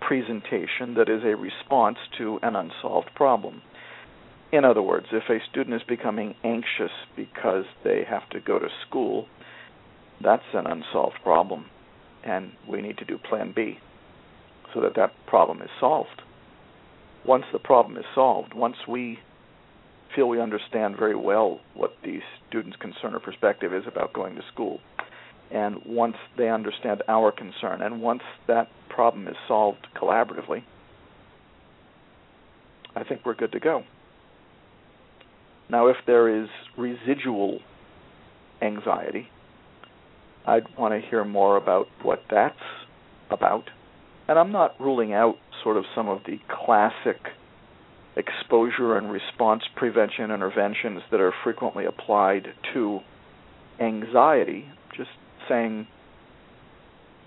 presentation 0.00 0.94
that 0.94 1.08
is 1.10 1.22
a 1.24 1.36
response 1.36 1.98
to 2.16 2.38
an 2.42 2.56
unsolved 2.56 3.10
problem. 3.14 3.60
In 4.50 4.64
other 4.64 4.80
words, 4.80 5.08
if 5.12 5.24
a 5.28 5.44
student 5.50 5.76
is 5.76 5.82
becoming 5.86 6.34
anxious 6.42 6.92
because 7.14 7.64
they 7.84 8.04
have 8.08 8.26
to 8.30 8.40
go 8.40 8.58
to 8.58 8.68
school, 8.88 9.26
that's 10.22 10.42
an 10.52 10.66
unsolved 10.66 11.16
problem, 11.22 11.66
and 12.24 12.52
we 12.68 12.82
need 12.82 12.98
to 12.98 13.04
do 13.04 13.18
Plan 13.18 13.52
B 13.54 13.78
so 14.74 14.80
that 14.80 14.94
that 14.96 15.12
problem 15.26 15.62
is 15.62 15.70
solved. 15.80 16.22
Once 17.24 17.44
the 17.52 17.58
problem 17.58 17.96
is 17.96 18.04
solved, 18.14 18.54
once 18.54 18.76
we 18.86 19.18
feel 20.14 20.28
we 20.28 20.40
understand 20.40 20.96
very 20.96 21.14
well 21.14 21.60
what 21.74 21.92
the 22.02 22.18
student's 22.48 22.76
concern 22.76 23.14
or 23.14 23.20
perspective 23.20 23.72
is 23.72 23.84
about 23.86 24.12
going 24.12 24.34
to 24.34 24.42
school, 24.52 24.80
and 25.50 25.76
once 25.86 26.16
they 26.36 26.48
understand 26.48 27.02
our 27.08 27.32
concern, 27.32 27.82
and 27.82 28.00
once 28.00 28.22
that 28.46 28.68
problem 28.88 29.28
is 29.28 29.36
solved 29.46 29.86
collaboratively, 29.96 30.62
I 32.94 33.04
think 33.04 33.24
we're 33.24 33.34
good 33.34 33.52
to 33.52 33.60
go. 33.60 33.84
Now, 35.70 35.88
if 35.88 35.96
there 36.06 36.42
is 36.42 36.48
residual 36.76 37.60
anxiety, 38.62 39.28
I'd 40.48 40.78
want 40.78 40.94
to 40.94 41.08
hear 41.10 41.24
more 41.24 41.58
about 41.58 41.88
what 42.02 42.22
that's 42.30 42.56
about. 43.30 43.64
And 44.28 44.38
I'm 44.38 44.50
not 44.50 44.80
ruling 44.80 45.12
out 45.12 45.36
sort 45.62 45.76
of 45.76 45.84
some 45.94 46.08
of 46.08 46.20
the 46.26 46.38
classic 46.48 47.18
exposure 48.16 48.96
and 48.96 49.12
response 49.12 49.62
prevention 49.76 50.30
interventions 50.30 51.02
that 51.10 51.20
are 51.20 51.34
frequently 51.44 51.84
applied 51.84 52.48
to 52.72 53.00
anxiety. 53.78 54.64
Just 54.96 55.10
saying, 55.50 55.86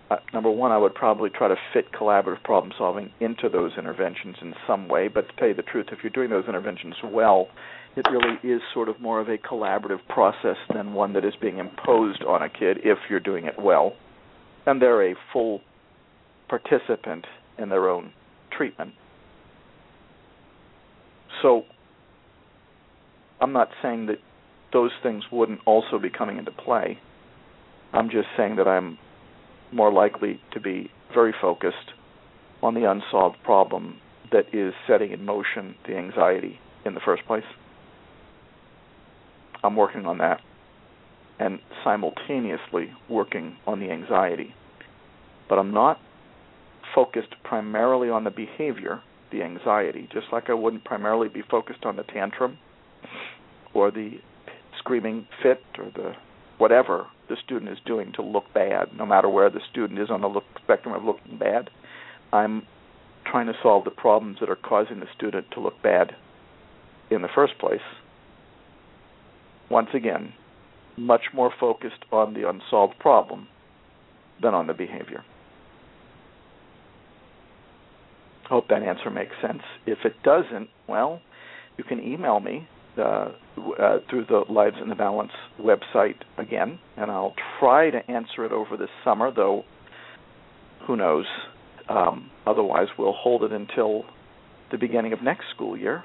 uh, 0.09 0.15
number 0.33 0.49
one, 0.49 0.71
I 0.71 0.79
would 0.79 0.95
probably 0.95 1.29
try 1.29 1.47
to 1.47 1.55
fit 1.73 1.91
collaborative 1.91 2.43
problem 2.43 2.73
solving 2.75 3.11
into 3.19 3.49
those 3.49 3.73
interventions 3.77 4.37
in 4.41 4.55
some 4.65 4.87
way. 4.87 5.09
But 5.09 5.29
to 5.29 5.35
tell 5.37 5.47
you 5.47 5.53
the 5.53 5.61
truth, 5.61 5.87
if 5.91 5.99
you're 6.01 6.09
doing 6.09 6.31
those 6.31 6.45
interventions 6.47 6.95
well, 7.03 7.49
it 7.95 8.05
really 8.09 8.37
is 8.43 8.61
sort 8.73 8.87
of 8.89 8.99
more 9.01 9.19
of 9.19 9.27
a 9.27 9.37
collaborative 9.37 10.05
process 10.07 10.57
than 10.73 10.93
one 10.93 11.13
that 11.13 11.25
is 11.25 11.33
being 11.41 11.57
imposed 11.57 12.23
on 12.23 12.41
a 12.41 12.49
kid 12.49 12.77
if 12.83 12.97
you're 13.09 13.19
doing 13.19 13.45
it 13.45 13.55
well. 13.59 13.93
And 14.65 14.81
they're 14.81 15.11
a 15.11 15.15
full 15.33 15.61
participant 16.47 17.25
in 17.57 17.69
their 17.69 17.89
own 17.89 18.13
treatment. 18.55 18.93
So 21.41 21.63
I'm 23.41 23.53
not 23.53 23.69
saying 23.81 24.05
that 24.05 24.17
those 24.71 24.91
things 25.03 25.23
wouldn't 25.31 25.59
also 25.65 25.99
be 25.99 26.09
coming 26.09 26.37
into 26.37 26.51
play. 26.51 26.97
I'm 27.91 28.09
just 28.09 28.27
saying 28.37 28.55
that 28.57 28.67
I'm 28.67 28.97
more 29.73 29.91
likely 29.91 30.39
to 30.53 30.59
be 30.59 30.91
very 31.13 31.33
focused 31.41 31.75
on 32.61 32.73
the 32.73 32.89
unsolved 32.89 33.37
problem 33.43 33.97
that 34.31 34.53
is 34.53 34.73
setting 34.87 35.11
in 35.11 35.25
motion 35.25 35.75
the 35.87 35.95
anxiety 35.95 36.59
in 36.85 36.93
the 36.93 37.01
first 37.03 37.25
place. 37.25 37.43
I'm 39.63 39.75
working 39.75 40.05
on 40.05 40.17
that. 40.19 40.41
and 41.39 41.59
simultaneously 41.83 42.91
working 43.09 43.57
on 43.65 43.79
the 43.79 43.89
anxiety. 43.89 44.53
But 45.49 45.57
I'm 45.57 45.73
not 45.73 45.99
focused 46.93 47.33
primarily 47.43 48.09
on 48.09 48.23
the 48.23 48.29
behavior, 48.29 49.01
the 49.31 49.41
anxiety, 49.41 50.07
just 50.13 50.27
like 50.31 50.49
I 50.49 50.53
wouldn't 50.53 50.83
primarily 50.83 51.29
be 51.29 51.41
focused 51.49 51.83
on 51.83 51.95
the 51.95 52.03
tantrum 52.03 52.59
or 53.73 53.89
the 53.89 54.19
screaming 54.77 55.27
fit 55.41 55.63
or 55.79 55.85
the 55.95 56.13
whatever 56.59 57.07
the 57.27 57.35
student 57.43 57.71
is 57.71 57.79
doing 57.87 58.11
to 58.13 58.21
look 58.21 58.43
bad, 58.53 58.89
no 58.95 59.05
matter 59.05 59.27
where 59.27 59.49
the 59.49 59.61
student 59.71 59.99
is 59.99 60.11
on 60.11 60.21
the 60.21 60.27
look 60.27 60.43
spectrum 60.63 60.93
of 60.93 61.03
looking 61.03 61.39
bad. 61.39 61.71
I'm 62.31 62.67
trying 63.25 63.47
to 63.47 63.53
solve 63.63 63.83
the 63.83 63.91
problems 63.91 64.37
that 64.41 64.49
are 64.49 64.55
causing 64.55 64.99
the 64.99 65.07
student 65.17 65.47
to 65.53 65.59
look 65.59 65.81
bad 65.81 66.15
in 67.09 67.23
the 67.23 67.29
first 67.33 67.57
place. 67.57 67.81
Once 69.71 69.87
again, 69.93 70.33
much 70.97 71.21
more 71.33 71.49
focused 71.57 72.03
on 72.11 72.33
the 72.33 72.47
unsolved 72.47 72.99
problem 72.99 73.47
than 74.41 74.53
on 74.53 74.67
the 74.67 74.73
behavior. 74.73 75.23
Hope 78.49 78.67
that 78.67 78.83
answer 78.83 79.09
makes 79.09 79.31
sense. 79.41 79.61
If 79.85 79.99
it 80.03 80.21
doesn't, 80.23 80.67
well, 80.89 81.21
you 81.77 81.85
can 81.85 82.03
email 82.03 82.41
me 82.41 82.67
uh, 82.97 83.01
uh, 83.01 83.99
through 84.09 84.25
the 84.27 84.43
Lives 84.49 84.75
in 84.81 84.89
the 84.89 84.95
Balance 84.95 85.31
website 85.57 86.17
again, 86.37 86.77
and 86.97 87.09
I'll 87.09 87.33
try 87.61 87.91
to 87.91 88.11
answer 88.11 88.43
it 88.43 88.51
over 88.51 88.75
this 88.75 88.89
summer, 89.05 89.31
though 89.33 89.63
who 90.85 90.97
knows. 90.97 91.25
Um, 91.87 92.29
otherwise, 92.45 92.87
we'll 92.99 93.13
hold 93.13 93.43
it 93.43 93.53
until 93.53 94.03
the 94.69 94.77
beginning 94.77 95.13
of 95.13 95.23
next 95.23 95.45
school 95.55 95.77
year 95.77 96.03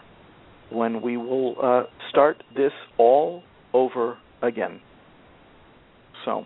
when 0.70 1.02
we 1.02 1.16
will 1.16 1.56
uh, 1.60 1.82
start 2.10 2.44
this 2.54 2.72
all 2.96 3.42
over 3.76 4.18
again. 4.42 4.80
So, 6.24 6.44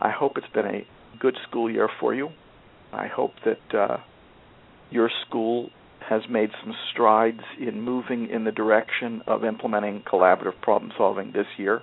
I 0.00 0.10
hope 0.10 0.32
it's 0.36 0.52
been 0.54 0.66
a 0.66 0.86
good 1.20 1.36
school 1.48 1.70
year 1.70 1.88
for 2.00 2.14
you. 2.14 2.28
I 2.92 3.06
hope 3.06 3.32
that 3.44 3.78
uh, 3.78 3.96
your 4.90 5.10
school 5.26 5.70
has 6.08 6.22
made 6.28 6.50
some 6.62 6.74
strides 6.92 7.40
in 7.60 7.80
moving 7.80 8.28
in 8.28 8.44
the 8.44 8.52
direction 8.52 9.22
of 9.26 9.44
implementing 9.44 10.02
collaborative 10.02 10.60
problem 10.60 10.92
solving 10.96 11.32
this 11.32 11.46
year. 11.56 11.80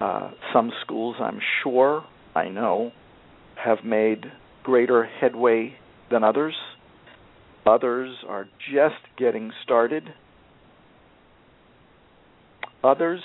Uh, 0.00 0.30
some 0.52 0.70
schools, 0.82 1.16
I'm 1.20 1.40
sure, 1.62 2.04
I 2.34 2.48
know, 2.48 2.92
have 3.62 3.84
made 3.84 4.24
greater 4.62 5.04
headway 5.04 5.74
than 6.10 6.24
others. 6.24 6.54
Others 7.66 8.16
are 8.28 8.46
just 8.72 9.02
getting 9.18 9.52
started. 9.62 10.04
Others 12.84 13.20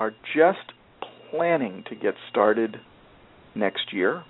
are 0.00 0.12
just 0.34 0.72
planning 1.30 1.84
to 1.90 1.94
get 1.94 2.14
started 2.30 2.78
next 3.54 3.92
year. 3.92 4.24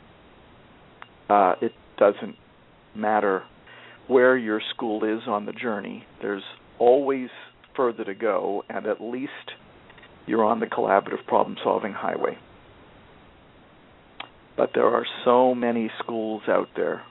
Uh, 1.31 1.55
it 1.63 1.73
doesn't 1.99 2.35
matter 2.95 3.45
where 4.09 4.37
your 4.37 4.61
school 4.75 5.05
is 5.05 5.23
on 5.29 5.47
the 5.47 5.53
journey. 5.53 6.05
There's 6.21 6.43
always 6.81 7.29
further 7.77 8.05
to 8.05 8.15
go, 8.15 8.65
and 8.69 8.87
at 8.87 9.01
least 9.01 9.31
you're 10.27 10.45
on 10.45 10.59
the 10.59 10.67
collaborative 10.67 11.25
problem 11.29 11.57
solving 11.63 11.93
highway. 11.93 12.37
But 14.57 14.71
there 14.75 14.89
are 14.89 15.07
so 15.25 15.55
many 15.55 15.91
schools 16.03 16.43
out 16.49 16.69
there 16.75 17.03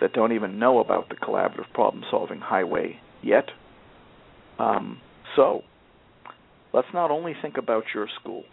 that 0.00 0.12
don't 0.12 0.32
even 0.32 0.58
know 0.58 0.78
about 0.78 1.08
the 1.08 1.16
collaborative 1.16 1.72
problem 1.72 2.04
solving 2.10 2.40
highway 2.40 2.98
yet. 3.22 3.46
Um, 4.58 5.00
so 5.36 5.62
let's 6.72 6.88
not 6.92 7.10
only 7.10 7.34
think 7.40 7.56
about 7.56 7.84
your 7.94 8.08
school, 8.20 8.44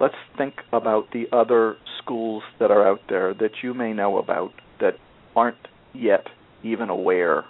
let's 0.00 0.14
think 0.36 0.54
about 0.72 1.12
the 1.12 1.26
other 1.32 1.76
schools 2.02 2.42
that 2.58 2.70
are 2.70 2.86
out 2.86 3.00
there 3.08 3.34
that 3.34 3.62
you 3.62 3.74
may 3.74 3.92
know 3.92 4.18
about 4.18 4.52
that 4.80 4.94
aren't 5.36 5.56
yet 5.92 6.26
even 6.62 6.88
aware 6.88 7.44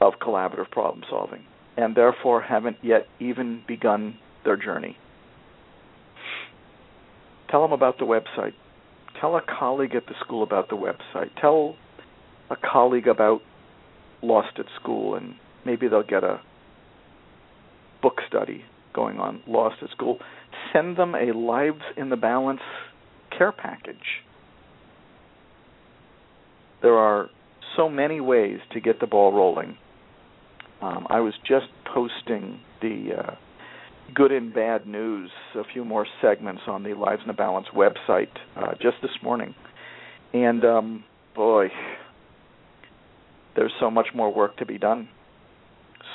of 0.00 0.14
collaborative 0.20 0.70
problem 0.70 1.02
solving 1.08 1.44
and 1.76 1.96
therefore 1.96 2.42
haven't 2.42 2.76
yet 2.82 3.06
even 3.18 3.62
begun 3.66 4.18
their 4.44 4.56
journey. 4.56 4.96
Tell 7.50 7.62
them 7.62 7.72
about 7.72 7.98
the 7.98 8.04
website. 8.04 8.54
Tell 9.20 9.36
a 9.36 9.42
colleague 9.42 9.94
at 9.94 10.06
the 10.06 10.14
school 10.24 10.42
about 10.42 10.68
the 10.68 10.76
website. 10.76 11.30
Tell 11.40 11.76
a 12.50 12.56
colleague 12.56 13.06
about 13.06 13.40
Lost 14.22 14.58
at 14.58 14.66
School, 14.80 15.14
and 15.14 15.34
maybe 15.64 15.88
they'll 15.88 16.02
get 16.02 16.24
a 16.24 16.40
book 18.02 18.20
study 18.28 18.64
going 18.92 19.18
on 19.18 19.42
Lost 19.46 19.76
at 19.82 19.90
School. 19.90 20.18
Send 20.72 20.96
them 20.96 21.14
a 21.14 21.32
Lives 21.32 21.82
in 21.96 22.10
the 22.10 22.16
Balance 22.16 22.60
care 23.36 23.52
package 23.52 24.22
there 26.82 26.98
are 26.98 27.30
so 27.76 27.88
many 27.88 28.20
ways 28.20 28.58
to 28.72 28.80
get 28.80 29.00
the 29.00 29.06
ball 29.06 29.32
rolling. 29.32 29.78
Um, 30.82 31.06
I 31.08 31.20
was 31.20 31.32
just 31.46 31.66
posting 31.94 32.60
the 32.82 33.10
uh, 33.18 33.34
good 34.14 34.32
and 34.32 34.52
bad 34.52 34.86
news, 34.86 35.30
a 35.54 35.62
few 35.72 35.84
more 35.84 36.06
segments 36.20 36.62
on 36.66 36.82
the 36.82 36.94
Lives 36.94 37.22
in 37.22 37.28
the 37.28 37.34
Balance 37.34 37.68
website 37.74 38.28
uh, 38.56 38.72
just 38.72 38.96
this 39.00 39.12
morning, 39.22 39.54
and 40.34 40.64
um, 40.64 41.04
boy, 41.36 41.68
there's 43.54 43.72
so 43.78 43.90
much 43.90 44.08
more 44.14 44.34
work 44.34 44.56
to 44.56 44.66
be 44.66 44.76
done. 44.76 45.08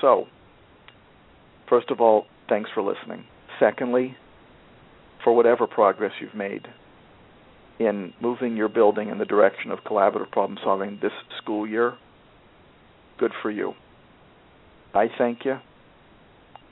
So, 0.01 0.25
first 1.69 1.91
of 1.91 2.01
all, 2.01 2.25
thanks 2.49 2.69
for 2.73 2.81
listening. 2.81 3.25
Secondly, 3.59 4.15
for 5.23 5.35
whatever 5.35 5.67
progress 5.67 6.11
you've 6.21 6.35
made, 6.35 6.67
in 7.79 8.13
moving 8.21 8.57
your 8.57 8.69
building 8.69 9.09
in 9.09 9.17
the 9.17 9.25
direction 9.25 9.71
of 9.71 9.79
collaborative 9.79 10.31
problem 10.31 10.57
solving 10.63 10.97
this 11.01 11.11
school 11.41 11.67
year, 11.67 11.93
good 13.19 13.31
for 13.41 13.51
you. 13.51 13.73
I 14.93 15.07
thank 15.17 15.45
you. 15.45 15.57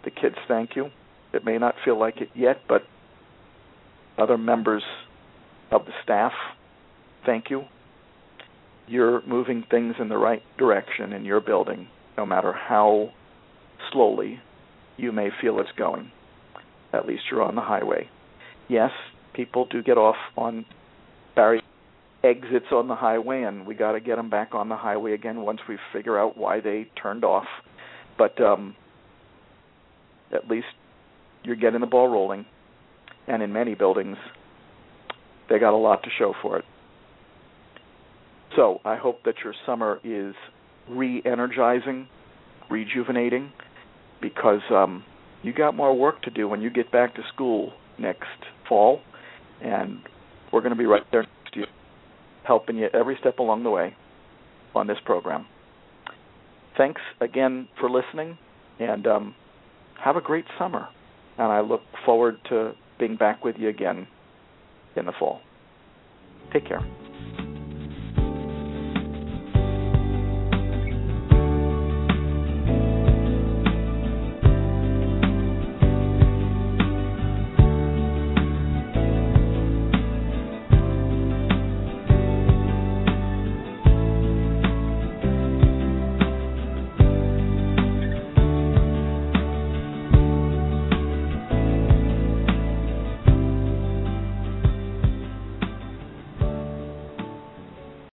The 0.04 0.12
kids 0.12 0.36
thank 0.48 0.76
you. 0.76 0.90
It 1.34 1.46
may 1.46 1.58
not 1.58 1.76
feel 1.84 2.00
like 2.00 2.22
it 2.22 2.30
yet, 2.34 2.62
but 2.68 2.84
other 4.18 4.38
members 4.38 4.84
of 5.72 5.86
the 5.86 5.92
staff 6.04 6.32
thank 7.26 7.50
you. 7.50 7.64
You're 8.88 9.26
moving 9.26 9.64
things 9.70 9.96
in 10.00 10.10
the 10.10 10.18
right 10.18 10.44
direction 10.58 11.12
in 11.14 11.26
your 11.26 11.42
building, 11.42 11.88
no 12.18 12.26
matter 12.26 12.54
how 12.54 13.10
slowly 13.92 14.40
you 14.98 15.12
may 15.12 15.30
feel 15.42 15.60
it's 15.60 15.70
going. 15.78 16.12
At 16.94 17.06
least 17.06 17.24
you're 17.30 17.44
on 17.44 17.56
the 17.56 17.62
highway. 17.62 18.10
Yes, 18.68 18.92
people 19.34 19.66
do 19.66 19.84
get 19.84 19.98
off 19.98 20.16
on 20.38 20.66
Barry 21.36 21.62
exits 22.24 22.68
on 22.72 22.88
the 22.88 22.96
highway, 22.96 23.44
and 23.44 23.68
we 23.68 23.76
got 23.76 23.92
to 23.92 24.00
get 24.00 24.16
them 24.16 24.30
back 24.30 24.56
on 24.56 24.70
the 24.70 24.76
highway 24.76 25.14
again 25.14 25.42
once 25.42 25.60
we 25.68 25.78
figure 25.94 26.18
out 26.18 26.38
why 26.38 26.60
they 26.60 26.90
turned 27.02 27.24
off. 27.24 27.46
But 28.18 28.42
um, 28.42 28.76
at 30.34 30.48
least 30.48 30.68
you're 31.44 31.56
getting 31.56 31.82
the 31.82 31.88
ball 31.88 32.08
rolling, 32.08 32.46
and 33.28 33.44
in 33.44 33.54
many 33.54 33.76
buildings, 33.76 34.18
they 35.50 35.60
got 35.60 35.74
a 35.74 35.78
lot 35.78 36.04
to 36.04 36.10
show 36.18 36.34
for 36.42 36.58
it. 36.58 36.66
So 38.56 38.80
I 38.86 38.96
hope 38.96 39.24
that 39.26 39.36
your 39.44 39.54
summer 39.66 40.00
is 40.04 40.34
re-energizing, 40.90 42.08
rejuvenating, 42.70 43.52
because 44.22 44.62
um, 44.72 45.04
you 45.44 45.54
got 45.54 45.76
more 45.76 45.96
work 45.98 46.22
to 46.24 46.32
do 46.32 46.48
when 46.48 46.62
you 46.62 46.70
get 46.70 46.92
back 46.92 47.16
to 47.16 47.22
school 47.34 47.74
next 48.00 48.28
fall, 48.68 49.02
and 49.62 50.00
we're 50.52 50.62
going 50.62 50.74
to 50.74 50.78
be 50.78 50.86
right 50.86 51.04
there 51.12 51.22
next 51.22 51.54
to 51.54 51.60
you, 51.62 51.66
helping 52.44 52.78
you 52.78 52.88
every 52.94 53.18
step 53.20 53.40
along 53.40 53.64
the 53.64 53.70
way 53.70 53.96
on 54.74 54.88
this 54.88 54.98
program. 55.06 55.46
Thanks 56.78 57.02
again 57.22 57.68
for 57.80 57.90
listening, 57.90 58.38
and 58.80 59.08
um, 59.08 59.36
have 60.04 60.16
a 60.16 60.22
great 60.22 60.46
summer. 60.60 60.88
And 61.38 61.48
I 61.48 61.62
look 61.62 61.82
forward 62.06 62.38
to 62.50 62.74
being 63.00 63.16
back 63.16 63.44
with 63.44 63.56
you 63.58 63.70
again 63.70 64.08
in 64.96 65.06
the 65.06 65.14
fall. 65.20 65.42
Take 66.54 66.68
care. 66.68 67.05